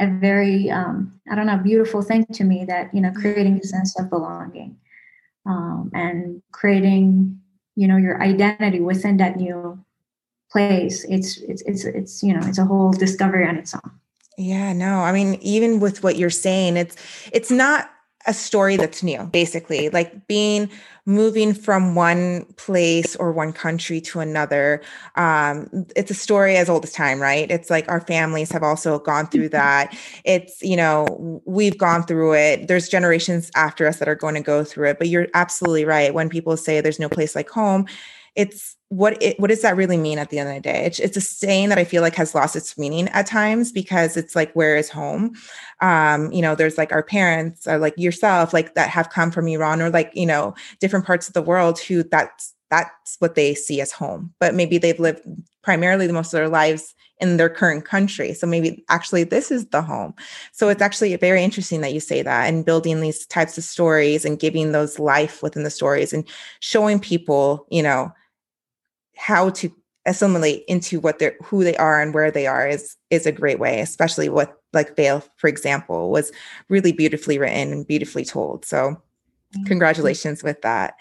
a 0.00 0.06
very, 0.06 0.70
um, 0.70 1.18
I 1.30 1.34
don't 1.34 1.46
know, 1.46 1.56
beautiful 1.56 2.02
thing 2.02 2.26
to 2.26 2.44
me 2.44 2.64
that, 2.66 2.94
you 2.94 3.00
know, 3.00 3.12
creating 3.12 3.58
a 3.58 3.64
sense 3.64 3.98
of 3.98 4.10
belonging 4.10 4.76
um, 5.46 5.90
and 5.94 6.42
creating, 6.52 7.40
you 7.76 7.88
know, 7.88 7.96
your 7.96 8.22
identity 8.22 8.80
within 8.80 9.16
that 9.18 9.36
new 9.36 9.78
place. 10.50 11.04
It's, 11.08 11.38
it's, 11.38 11.62
it's, 11.62 11.84
it's, 11.84 12.22
you 12.22 12.34
know, 12.34 12.46
it's 12.46 12.58
a 12.58 12.64
whole 12.64 12.92
discovery 12.92 13.46
on 13.48 13.56
its 13.56 13.74
own. 13.74 13.90
Yeah, 14.38 14.74
no. 14.74 15.00
I 15.00 15.12
mean, 15.12 15.34
even 15.40 15.80
with 15.80 16.02
what 16.02 16.16
you're 16.16 16.28
saying, 16.28 16.76
it's 16.76 16.94
it's 17.32 17.50
not 17.50 17.90
a 18.26 18.34
story 18.34 18.76
that's 18.76 19.02
new, 19.02 19.24
basically. 19.24 19.88
Like 19.88 20.26
being 20.26 20.70
moving 21.06 21.54
from 21.54 21.94
one 21.94 22.44
place 22.56 23.14
or 23.16 23.32
one 23.32 23.52
country 23.52 24.00
to 24.00 24.18
another. 24.18 24.82
Um, 25.14 25.86
it's 25.94 26.10
a 26.10 26.14
story 26.14 26.56
as 26.56 26.68
old 26.68 26.84
as 26.84 26.92
time, 26.92 27.20
right? 27.20 27.48
It's 27.50 27.70
like 27.70 27.88
our 27.88 28.00
families 28.00 28.50
have 28.50 28.64
also 28.64 28.98
gone 28.98 29.28
through 29.28 29.44
mm-hmm. 29.44 29.52
that. 29.52 29.96
It's, 30.24 30.60
you 30.62 30.76
know, 30.76 31.40
we've 31.46 31.78
gone 31.78 32.02
through 32.02 32.34
it. 32.34 32.68
There's 32.68 32.88
generations 32.88 33.50
after 33.54 33.86
us 33.86 33.98
that 33.98 34.08
are 34.08 34.16
going 34.16 34.34
to 34.34 34.40
go 34.40 34.64
through 34.64 34.90
it. 34.90 34.98
But 34.98 35.08
you're 35.08 35.28
absolutely 35.34 35.84
right. 35.84 36.12
When 36.12 36.28
people 36.28 36.56
say 36.56 36.80
there's 36.80 37.00
no 37.00 37.08
place 37.08 37.36
like 37.36 37.48
home, 37.48 37.86
it's 38.34 38.75
what 38.88 39.20
it, 39.20 39.38
what 39.40 39.50
does 39.50 39.62
that 39.62 39.76
really 39.76 39.96
mean 39.96 40.18
at 40.18 40.30
the 40.30 40.38
end 40.38 40.48
of 40.48 40.54
the 40.54 40.60
day? 40.60 40.84
It's, 40.84 41.00
it's 41.00 41.16
a 41.16 41.20
saying 41.20 41.70
that 41.70 41.78
I 41.78 41.84
feel 41.84 42.02
like 42.02 42.14
has 42.14 42.34
lost 42.34 42.54
its 42.54 42.78
meaning 42.78 43.08
at 43.08 43.26
times 43.26 43.72
because 43.72 44.16
it's 44.16 44.36
like 44.36 44.52
where 44.52 44.76
is 44.76 44.88
home? 44.88 45.34
Um, 45.80 46.30
you 46.30 46.40
know, 46.40 46.54
there's 46.54 46.78
like 46.78 46.92
our 46.92 47.02
parents 47.02 47.66
or 47.66 47.78
like 47.78 47.94
yourself, 47.96 48.52
like 48.52 48.74
that 48.74 48.88
have 48.90 49.10
come 49.10 49.30
from 49.30 49.48
Iran 49.48 49.82
or 49.82 49.90
like 49.90 50.10
you 50.14 50.26
know 50.26 50.54
different 50.80 51.04
parts 51.04 51.26
of 51.26 51.34
the 51.34 51.42
world 51.42 51.80
who 51.80 52.04
that's 52.04 52.54
that's 52.70 53.16
what 53.20 53.34
they 53.34 53.54
see 53.54 53.80
as 53.80 53.92
home, 53.92 54.34
but 54.40 54.54
maybe 54.54 54.78
they've 54.78 54.98
lived 54.98 55.20
primarily 55.62 56.06
the 56.06 56.12
most 56.12 56.32
of 56.32 56.38
their 56.38 56.48
lives 56.48 56.94
in 57.18 57.36
their 57.36 57.48
current 57.48 57.84
country. 57.84 58.34
So 58.34 58.46
maybe 58.46 58.84
actually 58.88 59.24
this 59.24 59.50
is 59.50 59.66
the 59.68 59.82
home. 59.82 60.14
So 60.52 60.68
it's 60.68 60.82
actually 60.82 61.14
very 61.16 61.42
interesting 61.42 61.80
that 61.80 61.92
you 61.92 62.00
say 62.00 62.22
that 62.22 62.46
and 62.46 62.64
building 62.64 63.00
these 63.00 63.26
types 63.26 63.56
of 63.56 63.64
stories 63.64 64.24
and 64.24 64.38
giving 64.38 64.72
those 64.72 64.98
life 64.98 65.42
within 65.42 65.62
the 65.62 65.70
stories 65.70 66.12
and 66.12 66.28
showing 66.60 67.00
people, 67.00 67.66
you 67.70 67.82
know, 67.82 68.12
how 69.16 69.50
to 69.50 69.72
assimilate 70.06 70.64
into 70.68 71.00
what 71.00 71.18
they're 71.18 71.36
who 71.42 71.64
they 71.64 71.76
are 71.76 72.00
and 72.00 72.14
where 72.14 72.30
they 72.30 72.46
are 72.46 72.68
is 72.68 72.96
is 73.10 73.26
a 73.26 73.32
great 73.32 73.58
way 73.58 73.80
especially 73.80 74.28
what 74.28 74.60
like 74.72 74.94
veil 74.94 75.24
for 75.36 75.48
example 75.48 76.10
was 76.10 76.30
really 76.68 76.92
beautifully 76.92 77.38
written 77.38 77.72
and 77.72 77.86
beautifully 77.86 78.24
told. 78.24 78.64
So 78.64 79.02
congratulations 79.64 80.42
with 80.42 80.60
that. 80.62 80.96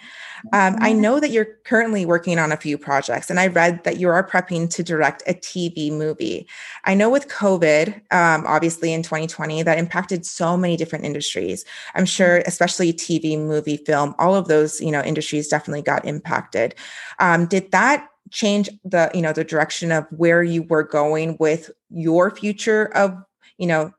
Um, 0.53 0.75
i 0.79 0.93
know 0.93 1.19
that 1.19 1.31
you're 1.31 1.47
currently 1.63 2.05
working 2.05 2.37
on 2.37 2.51
a 2.51 2.57
few 2.57 2.77
projects 2.77 3.31
and 3.31 3.39
i 3.39 3.47
read 3.47 3.83
that 3.83 3.97
you 3.97 4.09
are 4.09 4.27
prepping 4.27 4.69
to 4.69 4.83
direct 4.83 5.23
a 5.27 5.33
tv 5.33 5.91
movie. 5.91 6.47
I 6.83 6.93
know 6.93 7.09
with 7.09 7.27
covid 7.29 7.95
um, 8.11 8.45
obviously 8.45 8.93
in 8.93 9.01
2020 9.01 9.63
that 9.63 9.79
impacted 9.79 10.25
so 10.25 10.55
many 10.55 10.77
different 10.77 11.05
industries. 11.05 11.65
I'm 11.95 12.05
sure 12.05 12.43
especially 12.45 12.93
tv 12.93 13.39
movie 13.39 13.77
film 13.77 14.13
all 14.19 14.35
of 14.35 14.47
those 14.47 14.79
you 14.81 14.91
know 14.91 15.01
industries 15.01 15.47
definitely 15.47 15.81
got 15.81 16.05
impacted. 16.05 16.75
Um, 17.19 17.47
did 17.47 17.71
that 17.71 18.09
change 18.31 18.69
the 18.83 19.11
you 19.13 19.21
know 19.21 19.33
the 19.33 19.43
direction 19.43 19.91
of 19.91 20.05
where 20.11 20.43
you 20.43 20.63
were 20.63 20.83
going 20.83 21.37
with 21.39 21.71
your 21.89 22.35
future 22.35 22.85
of 22.95 23.15
you 23.57 23.67
know 23.67 23.91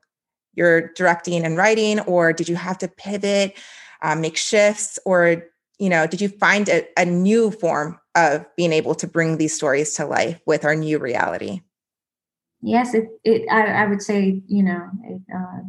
your 0.55 0.93
directing 0.95 1.45
and 1.45 1.57
writing 1.57 2.01
or 2.01 2.33
did 2.33 2.49
you 2.49 2.57
have 2.57 2.79
to 2.79 2.89
pivot 2.89 3.57
um, 4.07 4.21
make 4.21 4.37
shifts 4.37 4.99
or 5.05 5.43
you 5.79 5.91
know 5.91 6.07
did 6.07 6.21
you 6.21 6.29
find 6.29 6.69
a, 6.69 6.87
a 6.97 7.05
new 7.05 7.51
form 7.51 7.99
of 8.15 8.47
being 8.57 8.73
able 8.73 8.95
to 8.95 9.07
bring 9.07 9.37
these 9.37 9.55
stories 9.55 9.95
to 9.95 10.07
life 10.07 10.41
with 10.47 10.65
our 10.65 10.77
new 10.77 10.99
reality? 10.99 11.61
Yes 12.63 12.95
it, 12.95 13.09
it 13.25 13.47
I, 13.51 13.83
I 13.83 13.87
would 13.87 14.03
say 14.03 14.43
you 14.47 14.63
know 14.63 14.89
it 15.05 15.23
uh, 15.35 15.61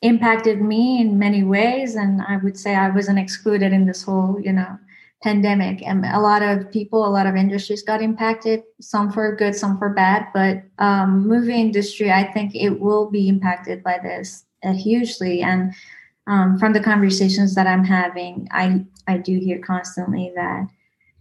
impacted 0.00 0.60
me 0.62 1.00
in 1.00 1.18
many 1.18 1.42
ways 1.42 1.96
and 1.96 2.22
i 2.28 2.36
would 2.36 2.56
say 2.56 2.74
i 2.74 2.88
wasn't 2.88 3.18
excluded 3.18 3.72
in 3.72 3.84
this 3.84 4.04
whole 4.04 4.40
you 4.40 4.52
know 4.52 4.78
pandemic 5.24 5.82
and 5.84 6.06
a 6.06 6.20
lot 6.20 6.40
of 6.40 6.70
people 6.70 7.04
a 7.04 7.10
lot 7.10 7.26
of 7.26 7.34
industries 7.34 7.82
got 7.82 8.00
impacted 8.00 8.62
some 8.80 9.10
for 9.10 9.34
good 9.34 9.56
some 9.56 9.76
for 9.76 9.88
bad 9.88 10.28
but 10.32 10.62
um, 10.78 11.26
movie 11.26 11.60
industry 11.60 12.12
i 12.12 12.22
think 12.22 12.54
it 12.54 12.78
will 12.78 13.10
be 13.10 13.28
impacted 13.28 13.82
by 13.82 13.98
this 14.00 14.44
uh, 14.62 14.72
hugely 14.72 15.42
and 15.42 15.74
um, 16.28 16.58
from 16.58 16.72
the 16.72 16.80
conversations 16.80 17.54
that 17.54 17.66
i'm 17.66 17.84
having 17.84 18.48
i 18.52 18.84
i 19.06 19.16
do 19.16 19.38
hear 19.38 19.58
constantly 19.58 20.32
that 20.34 20.66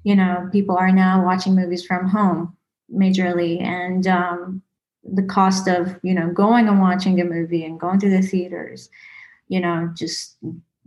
you 0.04 0.16
know 0.16 0.48
people 0.52 0.78
are 0.78 0.92
now 0.92 1.24
watching 1.24 1.56
movies 1.56 1.86
from 1.86 2.08
home 2.08 2.56
majorly 2.94 3.62
and 3.62 4.08
um, 4.08 4.62
the 5.04 5.24
cost 5.24 5.68
of 5.68 6.00
you 6.04 6.14
know 6.14 6.32
going 6.32 6.68
and 6.68 6.80
watching 6.80 7.20
a 7.20 7.26
movie 7.26 7.66
and 7.66 7.80
going 7.80 8.00
to 8.00 8.10
the 8.10 8.22
theaters 8.22 8.90
you 9.48 9.60
know 9.60 9.92
just 9.96 10.38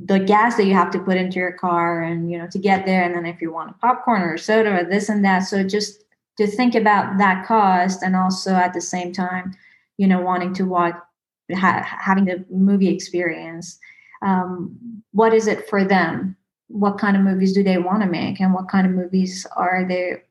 the 0.07 0.19
gas 0.19 0.57
that 0.57 0.65
you 0.65 0.73
have 0.73 0.91
to 0.91 0.99
put 0.99 1.17
into 1.17 1.39
your 1.39 1.53
car 1.53 2.03
and 2.03 2.31
you 2.31 2.39
know 2.39 2.47
to 2.49 2.59
get 2.59 2.87
there 2.87 3.03
and 3.03 3.15
then 3.15 3.27
if 3.27 3.41
you 3.41 3.53
want 3.53 3.71
a 3.71 3.75
popcorn 3.75 4.23
or 4.23 4.39
soda 4.39 4.81
or 4.81 4.85
this 4.85 5.09
and 5.09 5.25
that. 5.25 5.41
So 5.41 5.63
just 5.63 6.05
to 6.39 6.47
think 6.47 6.75
about 6.75 7.19
that 7.19 7.47
cost 7.47 8.03
and 8.03 8.17
also 8.17 8.55
at 8.55 8.73
the 8.73 8.81
same 8.81 9.13
time 9.13 9.55
you 9.99 10.07
know 10.07 10.21
wanting 10.21 10.55
to 10.55 10.65
watch 10.65 10.95
ha- 11.55 11.99
having 12.01 12.25
the 12.25 12.45
movie 12.51 12.89
experience 12.89 13.79
um, 14.23 14.77
what 15.13 15.35
is 15.35 15.47
it 15.47 15.69
for 15.69 15.85
them? 15.85 16.37
What 16.69 16.99
kind 16.99 17.17
of 17.17 17.23
movies 17.23 17.53
do 17.53 17.63
they 17.63 17.79
want 17.79 18.03
to 18.03 18.09
make? 18.09 18.41
And 18.41 18.55
what 18.55 18.69
kind 18.69 18.87
of 18.87 18.93
movies 18.93 19.47
are 19.57 19.85
they 19.87 20.23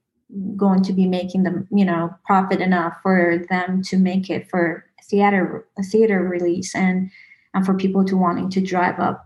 going 0.55 0.83
to 0.83 0.93
be 0.93 1.07
making 1.07 1.41
them 1.41 1.67
you 1.71 1.83
know 1.83 2.13
profit 2.23 2.61
enough 2.61 2.93
for 3.01 3.43
them 3.49 3.81
to 3.81 3.97
make 3.97 4.29
it 4.29 4.47
for 4.47 4.85
theater 5.09 5.65
a 5.79 5.83
theater 5.83 6.19
release 6.19 6.75
and 6.75 7.09
and 7.55 7.65
for 7.65 7.73
people 7.73 8.05
to 8.05 8.15
wanting 8.15 8.49
to 8.51 8.61
drive 8.61 8.99
up? 8.99 9.25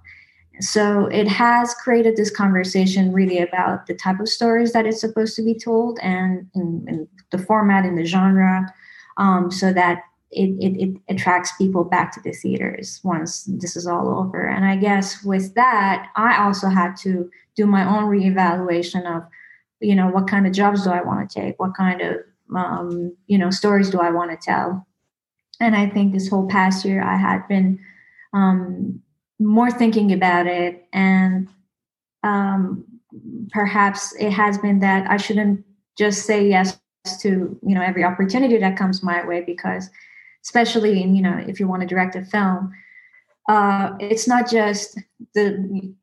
So 0.60 1.08
it 1.08 1.28
has 1.28 1.74
created 1.74 2.16
this 2.16 2.30
conversation 2.30 3.12
really 3.12 3.40
about 3.40 3.88
the 3.88 3.96
type 3.96 4.20
of 4.20 4.30
stories 4.30 4.72
that 4.74 4.86
it's 4.86 5.02
supposed 5.02 5.36
to 5.36 5.44
be 5.44 5.56
told 5.58 6.00
and, 6.02 6.48
in 6.54 7.08
the 7.32 7.40
format 7.40 7.86
and 7.86 7.98
the 7.98 8.06
genre 8.06 8.72
um, 9.18 9.52
so 9.52 9.74
that 9.74 10.04
it, 10.36 10.56
it, 10.60 10.82
it, 10.82 10.98
attracts 11.10 11.56
people 11.58 11.84
back 11.84 12.12
to 12.14 12.22
the 12.22 12.32
theaters 12.32 13.00
once 13.04 13.44
this 13.46 13.76
is 13.76 13.88
all 13.88 14.08
over. 14.20 14.46
And 14.46 14.66
i 14.66 14.76
guess 14.76 15.24
with 15.24 15.54
that 15.56 16.10
i 16.16 16.44
also 16.44 16.68
had 16.68 16.96
to 16.98 17.30
do 17.56 17.66
my 17.66 17.86
own 17.86 18.06
reevaluation 18.06 19.06
of 19.06 19.24
you 19.80 19.96
know 19.96 20.08
what 20.08 20.28
kind 20.28 20.48
of 20.48 20.54
jobs 20.54 20.84
do 20.84 20.90
i 20.90 21.02
want 21.02 21.30
to 21.30 21.40
take? 21.40 21.60
What 21.60 21.76
kind 21.76 22.02
of 22.02 22.18
um, 22.56 23.16
you 23.28 23.38
know 23.38 23.50
stories 23.50 23.90
do 23.90 24.00
i 24.00 24.10
want 24.10 24.32
to 24.32 24.38
tell? 24.38 24.86
And 25.60 25.76
i 25.76 25.88
think 25.90 26.14
this 26.14 26.30
whole 26.30 26.48
past 26.48 26.86
year 26.86 27.04
i 27.04 27.16
had 27.16 27.48
been 27.48 27.80
um, 28.34 29.02
more 29.40 29.70
thinking 29.70 30.12
about 30.12 30.48
it. 30.48 30.88
And 30.94 31.48
um, 32.24 32.86
perhaps 33.52 34.16
it 34.20 34.32
has 34.32 34.58
been 34.58 34.80
that 34.80 35.10
i 35.10 35.18
shouldn't 35.18 35.64
just 35.98 36.26
say 36.26 36.48
yes 36.48 36.80
to 37.22 37.60
you 37.62 37.76
know 37.76 37.82
every 37.82 38.04
opportunity 38.04 38.58
that 38.58 38.78
comes 38.78 39.04
my 39.04 39.26
way 39.26 39.42
because 39.42 39.90
especially 40.44 41.02
in 41.02 41.16
you 41.16 41.22
know 41.22 41.38
if 41.48 41.60
you 41.60 41.68
want 41.68 41.82
to 41.82 41.88
direct 41.88 42.16
a 42.16 42.24
film 42.26 42.72
uh, 43.50 43.92
it's 44.00 44.28
not 44.28 44.50
just 44.50 45.00
the 45.34 45.94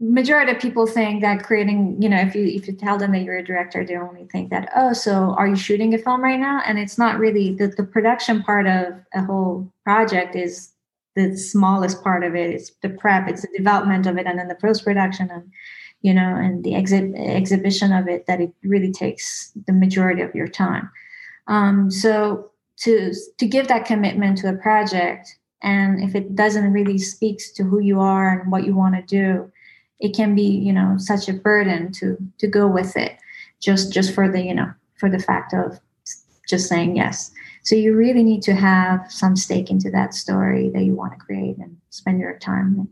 majority 0.00 0.50
of 0.50 0.58
people 0.58 0.86
think 0.86 1.20
that 1.22 1.42
creating 1.42 2.00
you 2.00 2.08
know 2.08 2.18
if 2.18 2.34
you 2.34 2.44
if 2.44 2.66
you 2.66 2.74
tell 2.74 2.98
them 2.98 3.12
that 3.12 3.22
you're 3.22 3.38
a 3.38 3.44
director 3.44 3.84
they 3.84 3.96
only 3.96 4.26
think 4.26 4.50
that 4.50 4.68
oh 4.74 4.92
so 4.92 5.34
are 5.38 5.46
you 5.46 5.56
shooting 5.56 5.94
a 5.94 5.98
film 5.98 6.22
right 6.22 6.40
now 6.40 6.60
and 6.66 6.78
it's 6.78 6.98
not 6.98 7.18
really 7.18 7.54
the, 7.54 7.68
the 7.68 7.84
production 7.84 8.42
part 8.42 8.66
of 8.66 8.94
a 9.14 9.22
whole 9.24 9.72
project 9.84 10.34
is 10.34 10.74
the 11.14 11.36
smallest 11.36 12.02
part 12.02 12.24
of 12.24 12.34
it. 12.34 12.50
It's 12.50 12.70
the 12.82 12.90
prep, 12.90 13.28
it's 13.28 13.42
the 13.42 13.56
development 13.56 14.06
of 14.06 14.16
it, 14.18 14.26
and 14.26 14.38
then 14.38 14.48
the 14.48 14.54
post 14.54 14.84
production 14.84 15.30
and 15.30 15.50
you 16.02 16.12
know 16.12 16.36
and 16.36 16.64
the 16.64 16.72
exhi- 16.72 17.16
exhibition 17.16 17.92
of 17.92 18.08
it 18.08 18.26
that 18.26 18.40
it 18.40 18.52
really 18.62 18.92
takes 18.92 19.52
the 19.66 19.72
majority 19.72 20.22
of 20.22 20.34
your 20.34 20.48
time. 20.48 20.90
Um, 21.46 21.90
so 21.90 22.50
to 22.78 23.12
to 23.38 23.46
give 23.46 23.68
that 23.68 23.86
commitment 23.86 24.38
to 24.38 24.48
a 24.48 24.56
project, 24.56 25.38
and 25.62 26.02
if 26.02 26.14
it 26.14 26.34
doesn't 26.34 26.72
really 26.72 26.98
speaks 26.98 27.50
to 27.52 27.64
who 27.64 27.80
you 27.80 28.00
are 28.00 28.40
and 28.40 28.50
what 28.50 28.64
you 28.64 28.74
want 28.74 28.94
to 28.94 29.02
do, 29.02 29.50
it 30.00 30.14
can 30.14 30.34
be 30.34 30.42
you 30.42 30.72
know 30.72 30.96
such 30.98 31.28
a 31.28 31.32
burden 31.32 31.92
to 31.92 32.16
to 32.38 32.46
go 32.46 32.66
with 32.66 32.96
it. 32.96 33.16
Just 33.60 33.92
just 33.92 34.14
for 34.14 34.30
the 34.30 34.42
you 34.42 34.54
know 34.54 34.72
for 34.96 35.08
the 35.08 35.18
fact 35.18 35.54
of 35.54 35.78
just 36.48 36.68
saying 36.68 36.96
yes. 36.96 37.30
So 37.62 37.74
you 37.74 37.96
really 37.96 38.22
need 38.22 38.42
to 38.42 38.54
have 38.54 39.10
some 39.10 39.36
stake 39.36 39.70
into 39.70 39.90
that 39.90 40.12
story 40.12 40.68
that 40.70 40.84
you 40.84 40.94
want 40.94 41.12
to 41.12 41.18
create 41.24 41.56
and 41.56 41.78
spend 41.88 42.20
your 42.20 42.38
time 42.38 42.88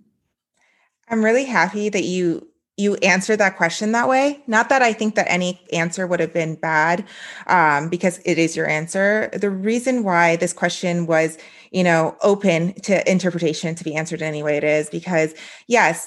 i'm 1.12 1.25
really 1.25 1.45
happy 1.45 1.89
that 1.89 2.05
you 2.05 2.49
you 2.83 2.97
answered 2.97 3.39
that 3.39 3.57
question 3.57 3.93
that 3.93 4.09
way. 4.09 4.43
Not 4.47 4.69
that 4.69 4.83
I 4.83 4.93
think 4.93 5.15
that 5.15 5.31
any 5.31 5.61
answer 5.73 6.07
would 6.07 6.21
have 6.21 6.33
been 6.33 6.57
bad, 6.57 7.05
um, 7.47 7.89
because 7.89 8.21
it 8.25 8.39
is 8.39 8.57
your 8.57 8.69
answer. 8.69 9.31
The 9.33 9.51
reason 9.51 10.03
why 10.03 10.37
this 10.37 10.53
question 10.53 11.07
was, 11.07 11.39
you 11.71 11.85
know, 11.85 12.17
open 12.21 12.75
to 12.83 13.11
interpretation 13.11 13.75
to 13.75 13.85
be 13.85 13.95
answered 13.95 14.21
in 14.21 14.29
any 14.29 14.43
way 14.43 14.57
it 14.57 14.65
is, 14.65 14.91
because 14.91 15.35
yes, 15.69 16.07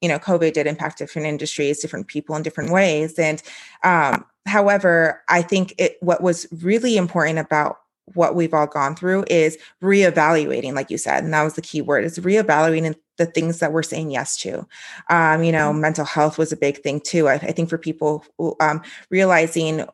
you 0.00 0.08
know, 0.08 0.18
COVID 0.18 0.52
did 0.52 0.66
impact 0.66 0.98
different 0.98 1.26
industries, 1.26 1.80
different 1.80 2.06
people 2.06 2.36
in 2.36 2.42
different 2.42 2.70
ways. 2.70 3.18
And 3.18 3.42
um, 3.82 4.24
however, 4.46 5.22
I 5.28 5.42
think 5.42 5.74
it 5.78 5.96
what 6.00 6.22
was 6.22 6.46
really 6.62 6.96
important 6.96 7.38
about 7.38 7.78
what 8.14 8.34
we've 8.34 8.54
all 8.54 8.66
gone 8.66 8.94
through 8.96 9.24
is 9.28 9.58
reevaluating, 9.82 10.74
like 10.74 10.90
you 10.90 10.98
said, 10.98 11.24
and 11.24 11.32
that 11.34 11.42
was 11.42 11.54
the 11.54 11.62
key 11.62 11.82
word, 11.82 12.04
is 12.04 12.18
reevaluating 12.18 12.94
the 13.18 13.26
things 13.26 13.58
that 13.58 13.72
we're 13.72 13.82
saying 13.82 14.10
yes 14.10 14.36
to. 14.38 14.66
Um, 15.10 15.42
you 15.42 15.52
know, 15.52 15.70
mm-hmm. 15.70 15.80
mental 15.80 16.04
health 16.04 16.38
was 16.38 16.52
a 16.52 16.56
big 16.56 16.78
thing 16.78 17.00
too. 17.00 17.28
I, 17.28 17.34
I 17.34 17.52
think 17.52 17.68
for 17.68 17.78
people 17.78 18.24
um, 18.60 18.82
realizing 19.10 19.84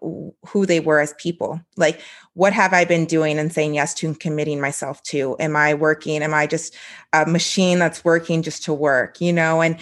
who 0.46 0.66
they 0.66 0.80
were 0.80 1.00
as 1.00 1.14
people, 1.14 1.60
like 1.76 2.00
what 2.34 2.52
have 2.52 2.72
I 2.72 2.84
been 2.84 3.06
doing 3.06 3.38
and 3.38 3.52
saying 3.52 3.74
yes 3.74 3.94
to 3.94 4.06
and 4.06 4.18
committing 4.18 4.60
myself 4.60 5.02
to? 5.04 5.36
Am 5.40 5.56
I 5.56 5.74
working? 5.74 6.22
Am 6.22 6.34
I 6.34 6.46
just 6.46 6.74
a 7.12 7.26
machine 7.26 7.78
that's 7.78 8.04
working 8.04 8.42
just 8.42 8.62
to 8.64 8.72
work? 8.72 9.20
You 9.20 9.32
know, 9.32 9.60
and 9.62 9.78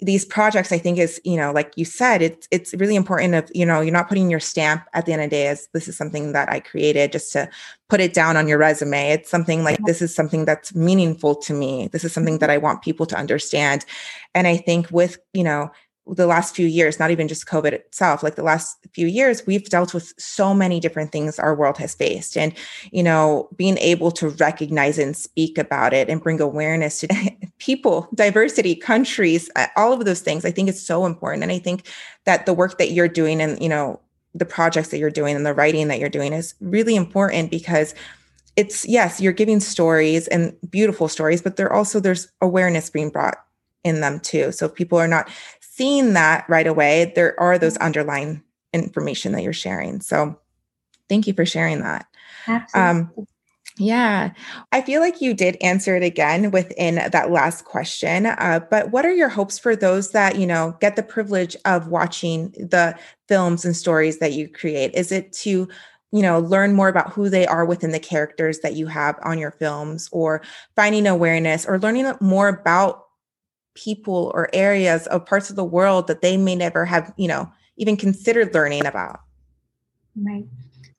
these 0.00 0.24
projects 0.24 0.72
i 0.72 0.78
think 0.78 0.98
is 0.98 1.20
you 1.24 1.36
know 1.36 1.52
like 1.52 1.72
you 1.76 1.84
said 1.84 2.20
it's 2.20 2.46
it's 2.50 2.74
really 2.74 2.96
important 2.96 3.34
of 3.34 3.50
you 3.54 3.64
know 3.64 3.80
you're 3.80 3.92
not 3.92 4.08
putting 4.08 4.30
your 4.30 4.40
stamp 4.40 4.84
at 4.92 5.06
the 5.06 5.12
end 5.12 5.22
of 5.22 5.30
the 5.30 5.36
day 5.36 5.46
as 5.46 5.68
this 5.72 5.88
is 5.88 5.96
something 5.96 6.32
that 6.32 6.48
i 6.50 6.60
created 6.60 7.12
just 7.12 7.32
to 7.32 7.48
put 7.88 8.00
it 8.00 8.14
down 8.14 8.36
on 8.36 8.48
your 8.48 8.58
resume. 8.58 9.10
It's 9.10 9.30
something 9.30 9.62
like 9.62 9.78
this 9.84 10.02
is 10.02 10.14
something 10.14 10.44
that's 10.44 10.74
meaningful 10.74 11.36
to 11.36 11.52
me. 11.52 11.88
This 11.92 12.02
is 12.02 12.12
something 12.12 12.38
that 12.38 12.50
mm-hmm. 12.50 12.54
i 12.54 12.58
want 12.58 12.82
people 12.82 13.06
to 13.06 13.16
understand. 13.16 13.84
And 14.34 14.46
i 14.46 14.56
think 14.56 14.90
with 14.90 15.18
you 15.32 15.44
know 15.44 15.70
the 16.06 16.26
last 16.26 16.54
few 16.54 16.66
years, 16.66 17.00
not 17.00 17.10
even 17.10 17.26
just 17.26 17.46
COVID 17.46 17.72
itself, 17.72 18.22
like 18.22 18.36
the 18.36 18.42
last 18.42 18.78
few 18.92 19.08
years, 19.08 19.44
we've 19.46 19.68
dealt 19.68 19.92
with 19.92 20.14
so 20.18 20.54
many 20.54 20.78
different 20.78 21.10
things 21.10 21.38
our 21.38 21.54
world 21.54 21.78
has 21.78 21.94
faced. 21.94 22.36
And, 22.36 22.54
you 22.92 23.02
know, 23.02 23.48
being 23.56 23.76
able 23.78 24.12
to 24.12 24.28
recognize 24.28 24.98
and 24.98 25.16
speak 25.16 25.58
about 25.58 25.92
it 25.92 26.08
and 26.08 26.22
bring 26.22 26.40
awareness 26.40 27.00
to 27.00 27.08
people, 27.58 28.08
diversity, 28.14 28.76
countries, 28.76 29.50
all 29.76 29.92
of 29.92 30.04
those 30.04 30.20
things, 30.20 30.44
I 30.44 30.52
think 30.52 30.68
is 30.68 30.84
so 30.84 31.06
important. 31.06 31.42
And 31.42 31.52
I 31.52 31.58
think 31.58 31.88
that 32.24 32.46
the 32.46 32.54
work 32.54 32.78
that 32.78 32.92
you're 32.92 33.08
doing 33.08 33.40
and, 33.40 33.60
you 33.60 33.68
know, 33.68 34.00
the 34.32 34.44
projects 34.44 34.88
that 34.88 34.98
you're 34.98 35.10
doing 35.10 35.34
and 35.34 35.46
the 35.46 35.54
writing 35.54 35.88
that 35.88 35.98
you're 35.98 36.08
doing 36.08 36.32
is 36.32 36.54
really 36.60 36.94
important 36.94 37.50
because 37.50 37.94
it's 38.54 38.86
yes 38.86 39.20
you're 39.20 39.32
giving 39.32 39.60
stories 39.60 40.28
and 40.28 40.54
beautiful 40.70 41.08
stories 41.08 41.40
but 41.40 41.56
there 41.56 41.72
also 41.72 42.00
there's 42.00 42.28
awareness 42.42 42.90
being 42.90 43.08
brought 43.08 43.45
in 43.86 44.00
them 44.00 44.20
too 44.20 44.52
so 44.52 44.66
if 44.66 44.74
people 44.74 44.98
are 44.98 45.08
not 45.08 45.30
seeing 45.76 46.14
that 46.14 46.48
right 46.48 46.66
away, 46.66 47.12
there 47.14 47.38
are 47.38 47.58
those 47.58 47.76
underlying 47.76 48.42
information 48.72 49.32
that 49.32 49.42
you're 49.42 49.52
sharing. 49.52 50.00
So 50.00 50.38
thank 51.08 51.26
you 51.26 51.34
for 51.34 51.44
sharing 51.44 51.80
that. 51.80 52.06
Absolutely. 52.48 52.90
Um, 52.90 53.26
yeah, 53.78 54.30
I 54.72 54.80
feel 54.80 55.02
like 55.02 55.20
you 55.20 55.34
did 55.34 55.58
answer 55.60 55.94
it 55.96 56.02
again 56.02 56.50
within 56.50 56.94
that 56.94 57.30
last 57.30 57.66
question. 57.66 58.24
Uh, 58.24 58.60
but 58.70 58.90
what 58.90 59.04
are 59.04 59.12
your 59.12 59.28
hopes 59.28 59.58
for 59.58 59.76
those 59.76 60.12
that, 60.12 60.38
you 60.38 60.46
know, 60.46 60.74
get 60.80 60.96
the 60.96 61.02
privilege 61.02 61.54
of 61.66 61.88
watching 61.88 62.52
the 62.52 62.98
films 63.28 63.66
and 63.66 63.76
stories 63.76 64.18
that 64.20 64.32
you 64.32 64.48
create? 64.48 64.94
Is 64.94 65.12
it 65.12 65.30
to, 65.34 65.68
you 66.10 66.22
know, 66.22 66.38
learn 66.38 66.72
more 66.72 66.88
about 66.88 67.12
who 67.12 67.28
they 67.28 67.46
are 67.46 67.66
within 67.66 67.92
the 67.92 68.00
characters 68.00 68.60
that 68.60 68.76
you 68.76 68.86
have 68.86 69.18
on 69.22 69.38
your 69.38 69.50
films 69.50 70.08
or 70.10 70.40
finding 70.74 71.06
awareness 71.06 71.66
or 71.66 71.78
learning 71.78 72.10
more 72.22 72.48
about 72.48 73.05
people 73.76 74.32
or 74.34 74.50
areas 74.52 75.06
of 75.06 75.24
parts 75.24 75.50
of 75.50 75.56
the 75.56 75.64
world 75.64 76.08
that 76.08 76.20
they 76.20 76.36
may 76.36 76.56
never 76.56 76.84
have, 76.84 77.12
you 77.16 77.28
know, 77.28 77.50
even 77.76 77.96
considered 77.96 78.52
learning 78.52 78.84
about? 78.84 79.20
Right. 80.16 80.46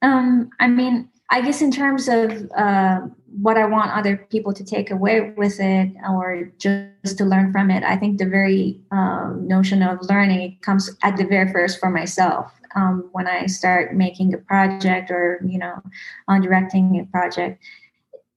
Um, 0.02 0.50
I 0.60 0.68
mean, 0.68 1.10
I 1.30 1.42
guess 1.42 1.62
in 1.62 1.72
terms 1.72 2.08
of 2.08 2.50
uh, 2.56 3.02
what 3.42 3.58
I 3.58 3.66
want 3.66 3.92
other 3.92 4.16
people 4.16 4.54
to 4.54 4.64
take 4.64 4.92
away 4.92 5.32
with 5.36 5.60
it 5.60 5.92
or 6.10 6.52
just 6.58 7.18
to 7.18 7.26
learn 7.26 7.52
from 7.52 7.70
it, 7.70 7.84
I 7.84 7.98
think 7.98 8.18
the 8.18 8.26
very 8.26 8.80
um, 8.92 9.46
notion 9.46 9.84
of 9.84 10.00
learning 10.04 10.60
comes 10.62 10.90
at 11.04 11.18
the 11.18 11.26
very 11.26 11.52
first 11.52 11.80
for 11.80 11.90
myself. 11.90 12.52
Um, 12.76 13.10
when 13.12 13.28
I 13.28 13.48
start 13.48 13.96
making 13.96 14.34
a 14.34 14.38
project 14.38 15.10
or, 15.10 15.42
you 15.46 15.58
know, 15.58 15.82
on 16.28 16.42
directing 16.42 17.00
a 17.00 17.06
project, 17.12 17.62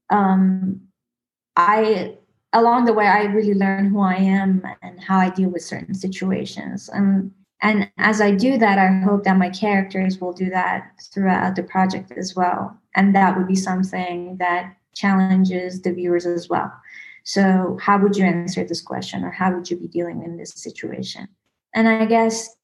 um, 0.08 0.80
I 1.56 2.16
along 2.52 2.84
the 2.84 2.92
way, 2.92 3.06
I 3.06 3.24
really 3.24 3.54
learn 3.54 3.86
who 3.86 4.00
I 4.00 4.16
am 4.16 4.62
and 4.82 5.02
how 5.02 5.18
I 5.18 5.30
deal 5.30 5.50
with 5.50 5.62
certain 5.62 5.94
situations. 5.94 6.88
And 6.92 7.32
and 7.62 7.90
as 7.98 8.20
I 8.22 8.30
do 8.30 8.56
that, 8.56 8.78
I 8.78 9.00
hope 9.04 9.24
that 9.24 9.36
my 9.36 9.50
characters 9.50 10.18
will 10.18 10.32
do 10.32 10.48
that 10.48 10.92
throughout 11.12 11.56
the 11.56 11.62
project 11.62 12.10
as 12.12 12.34
well. 12.34 12.74
And 12.96 13.14
that 13.14 13.36
would 13.36 13.46
be 13.46 13.54
something 13.54 14.38
that 14.38 14.74
challenges 14.94 15.82
the 15.82 15.92
viewers 15.92 16.24
as 16.24 16.48
well. 16.48 16.72
So, 17.22 17.78
how 17.80 17.98
would 17.98 18.16
you 18.16 18.24
answer 18.24 18.64
this 18.64 18.80
question, 18.80 19.24
or 19.24 19.30
how 19.30 19.52
would 19.54 19.70
you 19.70 19.76
be 19.76 19.88
dealing 19.88 20.22
in 20.22 20.38
this 20.38 20.54
situation? 20.54 21.28
And 21.74 21.86
I 21.88 22.06
guess 22.06 22.56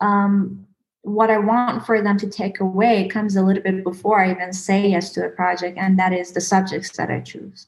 um, 0.00 0.66
what 1.02 1.30
I 1.30 1.38
want 1.38 1.84
for 1.84 2.00
them 2.00 2.16
to 2.18 2.30
take 2.30 2.60
away 2.60 3.08
comes 3.08 3.36
a 3.36 3.42
little 3.42 3.62
bit 3.62 3.82
before 3.82 4.20
I 4.24 4.30
even 4.30 4.52
say 4.52 4.88
yes 4.88 5.10
to 5.10 5.26
a 5.26 5.30
project, 5.30 5.76
and 5.78 5.98
that 5.98 6.12
is 6.12 6.32
the 6.32 6.40
subjects 6.40 6.96
that 6.96 7.10
I 7.10 7.20
choose. 7.20 7.66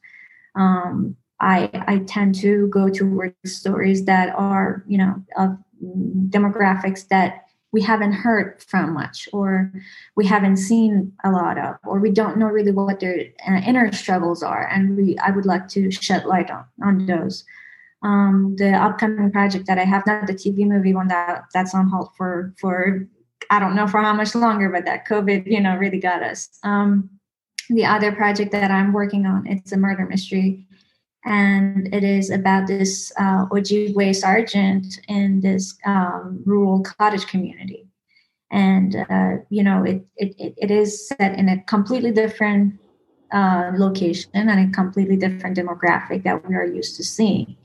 Um, 0.54 1.16
I, 1.40 1.70
I 1.86 1.98
tend 1.98 2.34
to 2.36 2.68
go 2.68 2.88
towards 2.88 3.34
stories 3.44 4.04
that 4.06 4.34
are, 4.36 4.84
you 4.86 4.98
know, 4.98 5.22
of 5.36 5.58
demographics 6.30 7.08
that 7.08 7.46
we 7.72 7.82
haven't 7.82 8.12
heard 8.12 8.62
from 8.62 8.94
much 8.94 9.28
or 9.32 9.70
we 10.16 10.24
haven't 10.24 10.56
seen 10.56 11.12
a 11.24 11.30
lot 11.30 11.58
of 11.58 11.76
or 11.84 11.98
we 11.98 12.10
don't 12.10 12.38
know 12.38 12.46
really 12.46 12.72
what 12.72 13.00
their 13.00 13.26
uh, 13.46 13.60
inner 13.66 13.92
struggles 13.92 14.42
are 14.42 14.66
and 14.68 14.96
we 14.96 15.18
i 15.18 15.30
would 15.30 15.44
like 15.44 15.68
to 15.68 15.90
shed 15.90 16.24
light 16.24 16.50
on, 16.50 16.64
on 16.82 17.06
those. 17.06 17.44
Um, 18.02 18.54
the 18.56 18.72
upcoming 18.72 19.32
project 19.32 19.66
that 19.66 19.78
i 19.78 19.84
have 19.84 20.06
not 20.06 20.26
the 20.26 20.34
tv 20.34 20.66
movie 20.66 20.94
one 20.94 21.08
that 21.08 21.44
that's 21.52 21.74
on 21.74 21.88
hold 21.88 22.10
for 22.16 22.54
for 22.58 23.06
i 23.50 23.58
don't 23.58 23.74
know 23.74 23.86
for 23.86 24.00
how 24.00 24.14
much 24.14 24.34
longer 24.34 24.68
but 24.70 24.84
that 24.84 25.06
covid 25.06 25.46
you 25.46 25.60
know 25.60 25.76
really 25.76 25.98
got 25.98 26.22
us. 26.22 26.58
Um, 26.62 27.10
the 27.68 27.84
other 27.84 28.12
project 28.12 28.52
that 28.52 28.70
i'm 28.70 28.92
working 28.92 29.26
on 29.26 29.46
it's 29.46 29.72
a 29.72 29.76
murder 29.76 30.06
mystery 30.06 30.65
and 31.26 31.92
it 31.92 32.04
is 32.04 32.30
about 32.30 32.68
this 32.68 33.12
uh, 33.18 33.46
Ojibwe 33.46 34.14
sergeant 34.14 35.00
in 35.08 35.40
this 35.40 35.76
um, 35.84 36.40
rural 36.46 36.82
cottage 36.82 37.26
community. 37.26 37.88
And, 38.52 38.94
uh, 39.10 39.38
you 39.50 39.64
know, 39.64 39.82
it, 39.82 40.06
it, 40.16 40.54
it 40.56 40.70
is 40.70 41.08
set 41.08 41.36
in 41.36 41.48
a 41.48 41.60
completely 41.64 42.12
different 42.12 42.78
uh, 43.32 43.72
location 43.76 44.30
and 44.34 44.48
a 44.48 44.72
completely 44.72 45.16
different 45.16 45.58
demographic 45.58 46.22
that 46.22 46.48
we 46.48 46.54
are 46.54 46.64
used 46.64 46.96
to 46.96 47.04
seeing. 47.04 47.56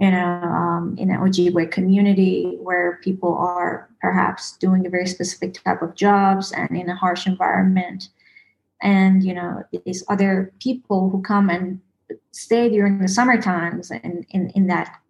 You 0.00 0.10
know, 0.10 0.40
um, 0.42 0.96
in 0.98 1.12
an 1.12 1.20
Ojibwe 1.20 1.70
community 1.70 2.58
where 2.60 2.98
people 3.04 3.36
are 3.36 3.88
perhaps 4.00 4.56
doing 4.58 4.84
a 4.84 4.90
very 4.90 5.06
specific 5.06 5.54
type 5.54 5.82
of 5.82 5.94
jobs 5.94 6.50
and 6.50 6.76
in 6.76 6.90
a 6.90 6.96
harsh 6.96 7.28
environment. 7.28 8.08
And, 8.82 9.22
you 9.22 9.34
know, 9.34 9.62
these 9.86 10.02
other 10.08 10.52
people 10.58 11.10
who 11.10 11.22
come 11.22 11.48
and 11.48 11.80
stay 12.32 12.68
during 12.68 12.98
the 12.98 13.08
summer 13.08 13.40
times 13.40 13.90
and 13.90 14.26
in, 14.30 14.50
in 14.50 14.66
that 14.66 15.00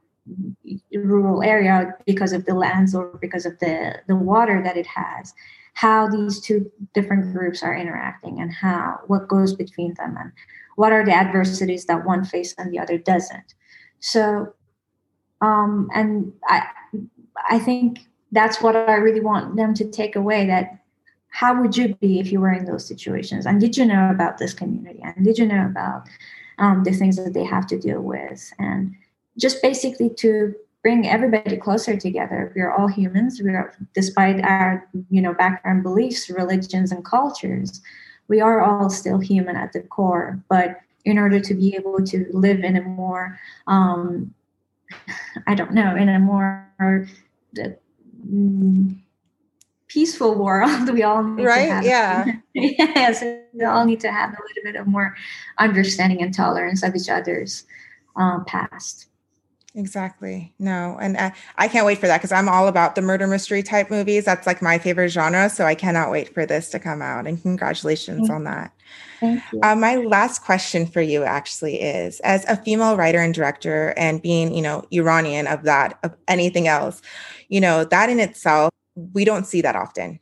rural 0.94 1.42
area 1.42 1.94
because 2.06 2.32
of 2.32 2.46
the 2.46 2.54
lands 2.54 2.94
or 2.94 3.18
because 3.20 3.44
of 3.44 3.58
the, 3.58 4.00
the 4.06 4.16
water 4.16 4.62
that 4.62 4.76
it 4.76 4.86
has 4.86 5.34
how 5.74 6.08
these 6.08 6.40
two 6.40 6.70
different 6.94 7.32
groups 7.34 7.62
are 7.62 7.76
interacting 7.76 8.40
and 8.40 8.52
how 8.52 9.00
what 9.08 9.28
goes 9.28 9.52
between 9.54 9.92
them 9.94 10.16
and 10.18 10.32
what 10.76 10.92
are 10.92 11.04
the 11.04 11.12
adversities 11.12 11.84
that 11.86 12.06
one 12.06 12.24
faces 12.24 12.54
and 12.58 12.72
the 12.72 12.78
other 12.78 12.96
doesn't. 12.96 13.54
So 14.00 14.54
um 15.40 15.90
and 15.92 16.32
i 16.46 16.62
i 17.50 17.58
think 17.58 18.06
that's 18.30 18.62
what 18.62 18.76
i 18.76 18.94
really 18.94 19.20
want 19.20 19.56
them 19.56 19.74
to 19.74 19.84
take 19.90 20.14
away 20.14 20.46
that 20.46 20.78
how 21.34 21.60
would 21.60 21.76
you 21.76 21.96
be 21.96 22.20
if 22.20 22.30
you 22.30 22.38
were 22.38 22.52
in 22.52 22.64
those 22.64 22.86
situations? 22.86 23.44
And 23.44 23.60
did 23.60 23.76
you 23.76 23.84
know 23.84 24.08
about 24.08 24.38
this 24.38 24.54
community? 24.54 25.00
And 25.02 25.24
did 25.24 25.36
you 25.36 25.44
know 25.44 25.66
about 25.66 26.08
um, 26.58 26.84
the 26.84 26.92
things 26.92 27.16
that 27.16 27.34
they 27.34 27.44
have 27.44 27.66
to 27.68 27.78
deal 27.78 28.00
with. 28.00 28.52
And 28.58 28.94
just 29.38 29.62
basically 29.62 30.10
to 30.18 30.54
bring 30.82 31.08
everybody 31.08 31.56
closer 31.56 31.96
together 31.96 32.52
we're 32.54 32.70
all 32.70 32.88
humans. 32.88 33.40
We 33.42 33.50
are 33.50 33.74
despite 33.94 34.44
our 34.44 34.86
you 35.08 35.22
know 35.22 35.32
background 35.32 35.82
beliefs 35.82 36.28
religions 36.28 36.92
and 36.92 37.04
cultures 37.04 37.80
we 38.28 38.40
are 38.40 38.60
all 38.60 38.90
still 38.90 39.18
human 39.18 39.56
at 39.56 39.72
the 39.72 39.80
core. 39.80 40.42
But 40.48 40.80
in 41.04 41.18
order 41.18 41.40
to 41.40 41.54
be 41.54 41.74
able 41.76 42.02
to 42.04 42.26
live 42.32 42.60
in 42.60 42.76
a 42.76 42.82
more 42.82 43.38
um, 43.66 44.34
I 45.46 45.54
don't 45.54 45.72
know, 45.72 45.96
in 45.96 46.08
a 46.08 46.18
more 46.18 46.68
mm, 48.26 48.98
peaceful 49.94 50.34
world, 50.34 50.90
we 50.92 51.04
all 51.04 51.22
need 51.22 51.44
right? 51.44 51.68
to 51.68 51.74
have 51.74 51.84
yeah. 51.84 52.32
yes, 52.54 53.22
we 53.52 53.64
all 53.64 53.86
need 53.86 54.00
to 54.00 54.10
have 54.10 54.30
a 54.30 54.32
little 54.32 54.62
bit 54.64 54.76
of 54.76 54.88
more 54.88 55.16
understanding 55.58 56.20
and 56.20 56.34
tolerance 56.34 56.82
of 56.82 56.94
each 56.96 57.08
other's 57.08 57.64
um, 58.16 58.44
past. 58.44 59.06
Exactly. 59.76 60.52
No, 60.60 60.96
and 61.00 61.16
I, 61.16 61.32
I 61.56 61.66
can't 61.66 61.84
wait 61.84 61.98
for 61.98 62.06
that 62.06 62.18
because 62.18 62.30
I'm 62.30 62.48
all 62.48 62.68
about 62.68 62.94
the 62.94 63.02
murder 63.02 63.26
mystery 63.26 63.62
type 63.62 63.90
movies. 63.90 64.24
That's 64.24 64.46
like 64.46 64.62
my 64.62 64.78
favorite 64.78 65.08
genre. 65.08 65.48
So 65.50 65.64
I 65.64 65.74
cannot 65.74 66.12
wait 66.12 66.32
for 66.32 66.46
this 66.46 66.70
to 66.70 66.78
come 66.78 67.02
out. 67.02 67.26
And 67.26 67.42
congratulations 67.42 68.30
on 68.30 68.44
that. 68.44 68.72
Uh, 69.62 69.74
my 69.74 69.96
last 69.96 70.44
question 70.44 70.86
for 70.86 71.00
you 71.00 71.24
actually 71.24 71.80
is 71.80 72.20
as 72.20 72.44
a 72.44 72.56
female 72.56 72.96
writer 72.96 73.18
and 73.18 73.34
director, 73.34 73.94
and 73.96 74.22
being, 74.22 74.54
you 74.54 74.62
know, 74.62 74.84
Iranian 74.92 75.48
of 75.48 75.62
that, 75.64 75.98
of 76.04 76.14
anything 76.28 76.68
else, 76.68 77.00
you 77.48 77.60
know, 77.60 77.84
that 77.84 78.10
in 78.10 78.20
itself, 78.20 78.70
we 79.12 79.24
don't 79.24 79.46
see 79.46 79.60
that 79.60 79.76
often. 79.76 80.20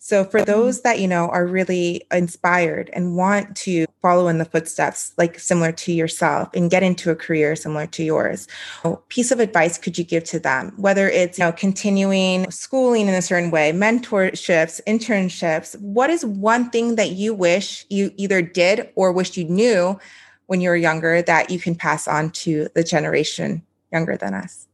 So 0.00 0.24
for 0.24 0.42
those 0.42 0.82
that, 0.82 1.00
you 1.00 1.08
know, 1.08 1.28
are 1.28 1.46
really 1.46 2.02
inspired 2.12 2.88
and 2.92 3.16
want 3.16 3.56
to 3.58 3.86
follow 4.00 4.28
in 4.28 4.38
the 4.38 4.44
footsteps, 4.44 5.12
like 5.18 5.38
similar 5.38 5.72
to 5.72 5.92
yourself 5.92 6.48
and 6.54 6.70
get 6.70 6.84
into 6.84 7.10
a 7.10 7.16
career 7.16 7.56
similar 7.56 7.86
to 7.88 8.04
yours, 8.04 8.46
what 8.82 9.08
piece 9.08 9.32
of 9.32 9.40
advice 9.40 9.76
could 9.76 9.98
you 9.98 10.04
give 10.04 10.22
to 10.24 10.38
them? 10.38 10.72
Whether 10.76 11.08
it's, 11.08 11.38
you 11.38 11.44
know, 11.44 11.52
continuing 11.52 12.48
schooling 12.50 13.08
in 13.08 13.14
a 13.14 13.22
certain 13.22 13.50
way, 13.50 13.72
mentorships, 13.72 14.80
internships, 14.86 15.78
what 15.80 16.10
is 16.10 16.24
one 16.24 16.70
thing 16.70 16.94
that 16.94 17.10
you 17.10 17.34
wish 17.34 17.84
you 17.90 18.12
either 18.16 18.40
did 18.40 18.88
or 18.94 19.10
wish 19.12 19.36
you 19.36 19.44
knew 19.44 19.98
when 20.46 20.60
you 20.60 20.70
were 20.70 20.76
younger 20.76 21.22
that 21.22 21.50
you 21.50 21.58
can 21.58 21.74
pass 21.74 22.06
on 22.06 22.30
to 22.30 22.68
the 22.74 22.84
generation 22.84 23.62
younger 23.92 24.16
than 24.16 24.32
us? 24.32 24.68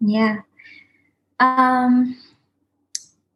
Yeah. 0.00 0.42
Um 1.40 2.18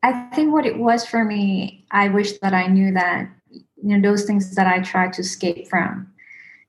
I 0.03 0.13
think 0.35 0.53
what 0.53 0.67
it 0.67 0.79
was 0.79 1.05
for 1.05 1.25
me, 1.25 1.85
I 1.91 2.09
wish 2.09 2.39
that 2.39 2.55
I 2.55 2.67
knew 2.67 2.93
that, 2.95 3.29
you 3.51 3.65
know, 3.99 4.01
those 4.01 4.25
things 4.25 4.55
that 4.55 4.67
I 4.67 4.81
tried 4.81 5.13
to 5.15 5.21
escape 5.21 5.69
from, 5.69 6.11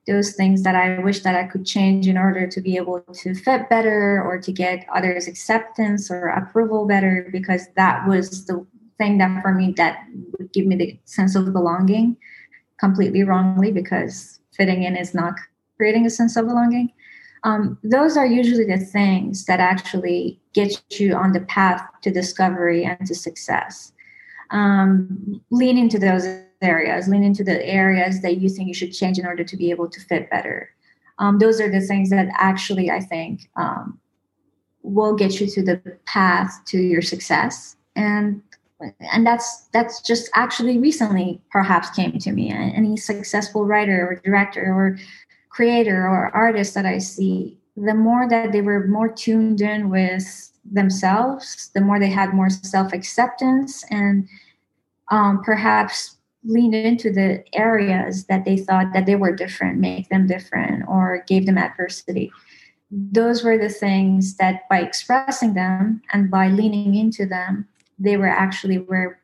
those 0.06 0.32
things 0.32 0.62
that 0.64 0.74
I 0.74 0.98
wish 0.98 1.20
that 1.20 1.34
I 1.34 1.44
could 1.44 1.64
change 1.64 2.08
in 2.08 2.18
order 2.18 2.46
to 2.46 2.60
be 2.60 2.76
able 2.76 3.00
to 3.00 3.34
fit 3.34 3.70
better 3.70 4.22
or 4.22 4.38
to 4.38 4.52
get 4.52 4.86
others' 4.94 5.28
acceptance 5.28 6.10
or 6.10 6.28
approval 6.28 6.86
better, 6.86 7.28
because 7.32 7.68
that 7.76 8.06
was 8.06 8.44
the 8.44 8.66
thing 8.98 9.18
that 9.18 9.42
for 9.42 9.54
me 9.54 9.72
that 9.78 10.04
would 10.38 10.52
give 10.52 10.66
me 10.66 10.76
the 10.76 10.98
sense 11.04 11.34
of 11.34 11.50
belonging 11.52 12.16
completely 12.78 13.22
wrongly 13.22 13.72
because 13.72 14.40
fitting 14.54 14.82
in 14.82 14.96
is 14.96 15.14
not 15.14 15.34
creating 15.76 16.04
a 16.04 16.10
sense 16.10 16.36
of 16.36 16.46
belonging 16.46 16.92
um, 17.44 17.78
those 17.82 18.16
are 18.16 18.26
usually 18.26 18.64
the 18.64 18.78
things 18.78 19.46
that 19.46 19.60
actually 19.60 20.40
get 20.52 20.82
you 20.90 21.14
on 21.14 21.32
the 21.32 21.40
path 21.40 21.82
to 22.02 22.10
discovery 22.10 22.84
and 22.84 23.06
to 23.06 23.14
success. 23.14 23.92
Um, 24.50 25.40
lean 25.50 25.78
into 25.78 25.98
those 25.98 26.24
areas, 26.60 27.08
lean 27.08 27.24
into 27.24 27.42
the 27.42 27.64
areas 27.66 28.22
that 28.22 28.36
you 28.38 28.48
think 28.48 28.68
you 28.68 28.74
should 28.74 28.92
change 28.92 29.18
in 29.18 29.26
order 29.26 29.44
to 29.44 29.56
be 29.56 29.70
able 29.70 29.88
to 29.88 30.00
fit 30.00 30.30
better. 30.30 30.70
Um, 31.18 31.38
those 31.38 31.60
are 31.60 31.70
the 31.70 31.80
things 31.80 32.10
that 32.10 32.28
actually 32.34 32.90
I 32.90 33.00
think 33.00 33.48
um, 33.56 33.98
will 34.82 35.14
get 35.14 35.40
you 35.40 35.46
to 35.48 35.62
the 35.62 35.80
path 36.06 36.60
to 36.66 36.78
your 36.78 37.02
success. 37.02 37.76
And 37.96 38.42
and 39.12 39.24
that's 39.24 39.68
that's 39.72 40.00
just 40.00 40.28
actually 40.34 40.78
recently 40.78 41.40
perhaps 41.50 41.90
came 41.90 42.18
to 42.18 42.32
me. 42.32 42.50
Any 42.50 42.96
successful 42.96 43.64
writer 43.64 44.08
or 44.08 44.16
director 44.16 44.72
or 44.72 44.98
creator 45.52 46.08
or 46.08 46.34
artist 46.34 46.74
that 46.74 46.86
I 46.86 46.98
see, 46.98 47.58
the 47.76 47.94
more 47.94 48.28
that 48.28 48.52
they 48.52 48.62
were 48.62 48.86
more 48.86 49.08
tuned 49.08 49.60
in 49.60 49.90
with 49.90 50.50
themselves, 50.70 51.70
the 51.74 51.80
more 51.80 52.00
they 52.00 52.10
had 52.10 52.34
more 52.34 52.50
self 52.50 52.92
acceptance 52.92 53.84
and 53.90 54.28
um, 55.10 55.42
perhaps 55.42 56.16
leaned 56.44 56.74
into 56.74 57.12
the 57.12 57.44
areas 57.54 58.24
that 58.24 58.44
they 58.44 58.56
thought 58.56 58.92
that 58.92 59.06
they 59.06 59.14
were 59.14 59.34
different, 59.34 59.78
make 59.78 60.08
them 60.08 60.26
different, 60.26 60.84
or 60.88 61.24
gave 61.28 61.46
them 61.46 61.58
adversity. 61.58 62.32
Those 62.90 63.44
were 63.44 63.56
the 63.56 63.68
things 63.68 64.36
that 64.36 64.68
by 64.68 64.80
expressing 64.80 65.54
them 65.54 66.02
and 66.12 66.30
by 66.30 66.48
leaning 66.48 66.94
into 66.94 67.26
them, 67.26 67.68
they 67.98 68.16
were 68.16 68.28
actually 68.28 68.78
where 68.78 69.21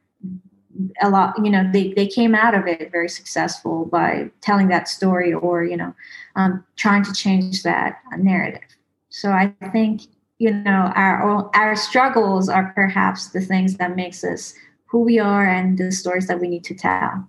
a 1.02 1.10
lot 1.10 1.34
you 1.42 1.50
know 1.50 1.68
they, 1.72 1.92
they 1.94 2.06
came 2.06 2.34
out 2.34 2.54
of 2.54 2.66
it 2.66 2.90
very 2.92 3.08
successful 3.08 3.86
by 3.86 4.30
telling 4.40 4.68
that 4.68 4.88
story 4.88 5.32
or 5.32 5.64
you 5.64 5.76
know 5.76 5.94
um, 6.36 6.64
trying 6.76 7.04
to 7.04 7.12
change 7.12 7.62
that 7.62 8.00
narrative. 8.16 8.68
So 9.10 9.30
i 9.30 9.54
think 9.72 10.02
you 10.38 10.52
know 10.52 10.92
our 10.94 11.50
our 11.54 11.76
struggles 11.76 12.48
are 12.48 12.72
perhaps 12.74 13.28
the 13.28 13.40
things 13.40 13.76
that 13.76 13.96
makes 13.96 14.22
us 14.22 14.54
who 14.86 15.00
we 15.00 15.18
are 15.18 15.46
and 15.46 15.76
the 15.76 15.92
stories 15.92 16.26
that 16.26 16.40
we 16.40 16.48
need 16.48 16.64
to 16.64 16.74
tell 16.74 17.26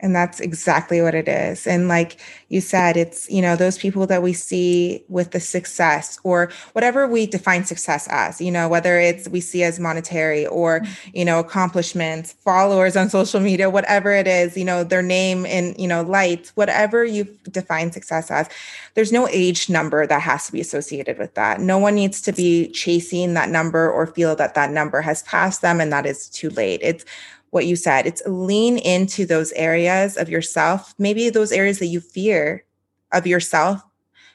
and 0.00 0.14
that's 0.14 0.40
exactly 0.40 1.00
what 1.00 1.14
it 1.14 1.26
is. 1.26 1.66
And 1.66 1.88
like 1.88 2.18
you 2.48 2.60
said, 2.60 2.96
it's, 2.96 3.30
you 3.30 3.40
know, 3.40 3.56
those 3.56 3.78
people 3.78 4.06
that 4.06 4.22
we 4.22 4.34
see 4.34 5.02
with 5.08 5.30
the 5.30 5.40
success 5.40 6.18
or 6.22 6.50
whatever 6.74 7.08
we 7.08 7.26
define 7.26 7.64
success 7.64 8.06
as, 8.10 8.40
you 8.40 8.50
know, 8.50 8.68
whether 8.68 8.98
it's 8.98 9.26
we 9.28 9.40
see 9.40 9.62
as 9.62 9.80
monetary 9.80 10.46
or, 10.46 10.80
mm-hmm. 10.80 11.10
you 11.14 11.24
know, 11.24 11.40
accomplishments, 11.40 12.32
followers 12.32 12.94
on 12.94 13.08
social 13.18 13.40
media, 13.40 13.70
whatever 13.70 14.12
it 14.12 14.26
is, 14.26 14.56
you 14.56 14.64
know, 14.64 14.84
their 14.84 15.02
name 15.02 15.46
in, 15.46 15.74
you 15.78 15.88
know, 15.88 16.02
lights, 16.02 16.50
whatever 16.56 17.04
you 17.04 17.24
define 17.50 17.90
success 17.90 18.30
as, 18.30 18.48
there's 18.94 19.12
no 19.12 19.26
age 19.28 19.70
number 19.70 20.06
that 20.06 20.20
has 20.20 20.46
to 20.46 20.52
be 20.52 20.60
associated 20.60 21.18
with 21.18 21.34
that. 21.34 21.60
No 21.60 21.78
one 21.78 21.94
needs 21.94 22.20
to 22.22 22.32
be 22.32 22.68
chasing 22.68 23.34
that 23.34 23.48
number 23.48 23.90
or 23.90 24.06
feel 24.06 24.36
that 24.36 24.54
that 24.54 24.70
number 24.70 25.00
has 25.00 25.22
passed 25.22 25.62
them 25.62 25.80
and 25.80 25.90
that 25.92 26.04
is 26.04 26.28
too 26.28 26.50
late. 26.50 26.80
It's 26.82 27.04
what 27.50 27.66
you 27.66 27.76
said. 27.76 28.06
It's 28.06 28.22
lean 28.26 28.78
into 28.78 29.26
those 29.26 29.52
areas 29.52 30.16
of 30.16 30.28
yourself, 30.28 30.94
maybe 30.98 31.30
those 31.30 31.52
areas 31.52 31.78
that 31.78 31.86
you 31.86 32.00
fear 32.00 32.64
of 33.12 33.26
yourself 33.26 33.82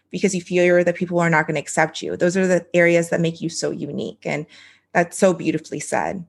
because 0.09 0.35
you 0.35 0.41
fear 0.41 0.83
that 0.83 0.95
people 0.95 1.19
are 1.19 1.29
not 1.29 1.47
going 1.47 1.55
to 1.55 1.61
accept 1.61 2.01
you. 2.01 2.17
Those 2.17 2.35
are 2.35 2.47
the 2.47 2.65
areas 2.73 3.09
that 3.09 3.21
make 3.21 3.41
you 3.41 3.49
so 3.49 3.71
unique. 3.71 4.21
And 4.25 4.45
that's 4.93 5.17
so 5.17 5.33
beautifully 5.33 5.79
said. 5.79 6.25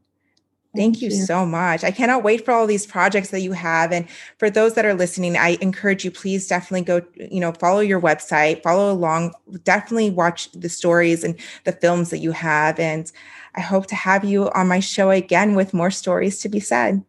Thank, 0.75 0.95
Thank 0.95 1.03
you, 1.03 1.11
you 1.11 1.27
so 1.27 1.45
much. 1.45 1.85
I 1.85 1.91
cannot 1.91 2.23
wait 2.23 2.47
for 2.47 2.53
all 2.53 2.67
these 2.67 2.87
projects 2.87 3.29
that 3.29 3.41
you 3.41 3.53
have. 3.53 3.93
And 3.93 4.09
for 4.39 4.49
those 4.49 4.73
that 4.75 4.87
are 4.87 4.95
listening, 4.95 5.37
I 5.37 5.59
encourage 5.61 6.03
you, 6.03 6.11
please 6.11 6.47
definitely 6.47 6.83
go, 6.83 7.03
you 7.15 7.41
know, 7.41 7.53
follow 7.53 7.81
your 7.81 8.01
website, 8.01 8.63
follow 8.63 8.91
along, 8.91 9.35
definitely 9.65 10.09
watch 10.09 10.51
the 10.53 10.71
stories 10.71 11.25
and 11.25 11.39
the 11.65 11.73
films 11.73 12.09
that 12.09 12.19
you 12.19 12.33
have. 12.33 12.79
And 12.81 13.13
I 13.55 13.61
hope 13.61 13.87
to 13.87 13.95
have 13.95 14.25
you 14.25 14.51
on 14.51 14.69
my 14.69 14.81
show 14.81 15.11
again 15.11 15.55
with 15.55 15.75
more 15.75 15.91
stories 15.91 16.39
to 16.41 16.49
be 16.49 16.61
said. 16.61 17.05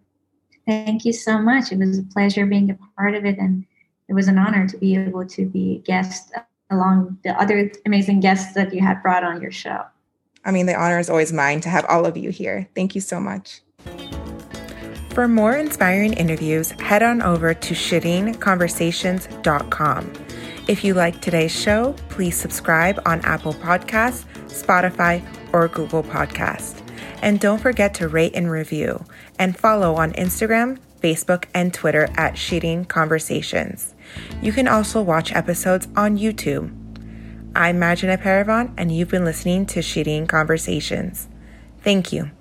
Thank 0.66 1.06
you 1.06 1.14
so 1.14 1.40
much. 1.40 1.72
It 1.72 1.80
was 1.80 2.00
a 2.00 2.04
pleasure 2.04 2.46
being 2.46 2.70
a 2.70 2.78
part 2.98 3.16
of 3.16 3.24
it. 3.26 3.38
And 3.38 3.66
it 4.08 4.14
was 4.14 4.28
an 4.28 4.38
honor 4.38 4.68
to 4.68 4.78
be 4.78 4.96
able 4.96 5.26
to 5.26 5.46
be 5.46 5.78
a 5.78 5.80
guest 5.80 6.34
along 6.70 7.18
the 7.24 7.32
other 7.40 7.72
amazing 7.86 8.20
guests 8.20 8.54
that 8.54 8.74
you 8.74 8.82
had 8.82 9.02
brought 9.02 9.24
on 9.24 9.42
your 9.42 9.52
show. 9.52 9.86
I 10.46 10.52
mean, 10.52 10.66
the 10.66 10.76
honor 10.76 11.00
is 11.00 11.10
always 11.10 11.32
mine 11.32 11.62
to 11.62 11.70
have 11.70 11.86
all 11.86 12.06
of 12.06 12.18
you 12.18 12.30
here. 12.30 12.68
Thank 12.76 12.96
you 12.96 13.02
so 13.02 13.18
much. 13.20 13.62
For 15.12 15.28
more 15.28 15.56
inspiring 15.56 16.14
interviews, 16.14 16.72
head 16.72 17.04
on 17.04 17.22
over 17.22 17.54
to 17.54 17.74
ShireenConversations.com. 17.74 20.14
If 20.68 20.84
you 20.84 20.96
like 20.96 21.22
today's 21.22 21.52
show, 21.52 21.94
please 22.10 22.36
subscribe 22.36 23.00
on 23.06 23.22
Apple 23.22 23.54
Podcasts, 23.54 24.26
Spotify, 24.48 25.24
or 25.54 25.70
Google 25.70 26.04
Podcast. 26.04 26.82
And 27.22 27.40
don't 27.40 27.62
forget 27.62 27.94
to 27.96 28.10
rate 28.10 28.34
and 28.36 28.52
review 28.52 29.06
and 29.40 29.58
follow 29.58 29.96
on 29.96 30.12
Instagram, 30.14 30.80
Facebook, 31.02 31.46
and 31.54 31.74
Twitter 31.74 32.10
at 32.16 32.34
Shireen 32.34 32.88
Conversations. 32.88 33.94
You 34.42 34.52
can 34.52 34.68
also 34.68 35.02
watch 35.02 35.32
episodes 35.32 35.88
on 35.96 36.18
YouTube. 36.18 36.80
I'm 37.56 37.80
Majina 37.80 38.22
Paravan, 38.22 38.74
and 38.78 38.94
you've 38.94 39.10
been 39.10 39.26
listening 39.26 39.66
to 39.68 39.80
Shireen 39.80 40.28
Conversations. 40.28 41.30
Thank 41.82 42.12
you. 42.12 42.32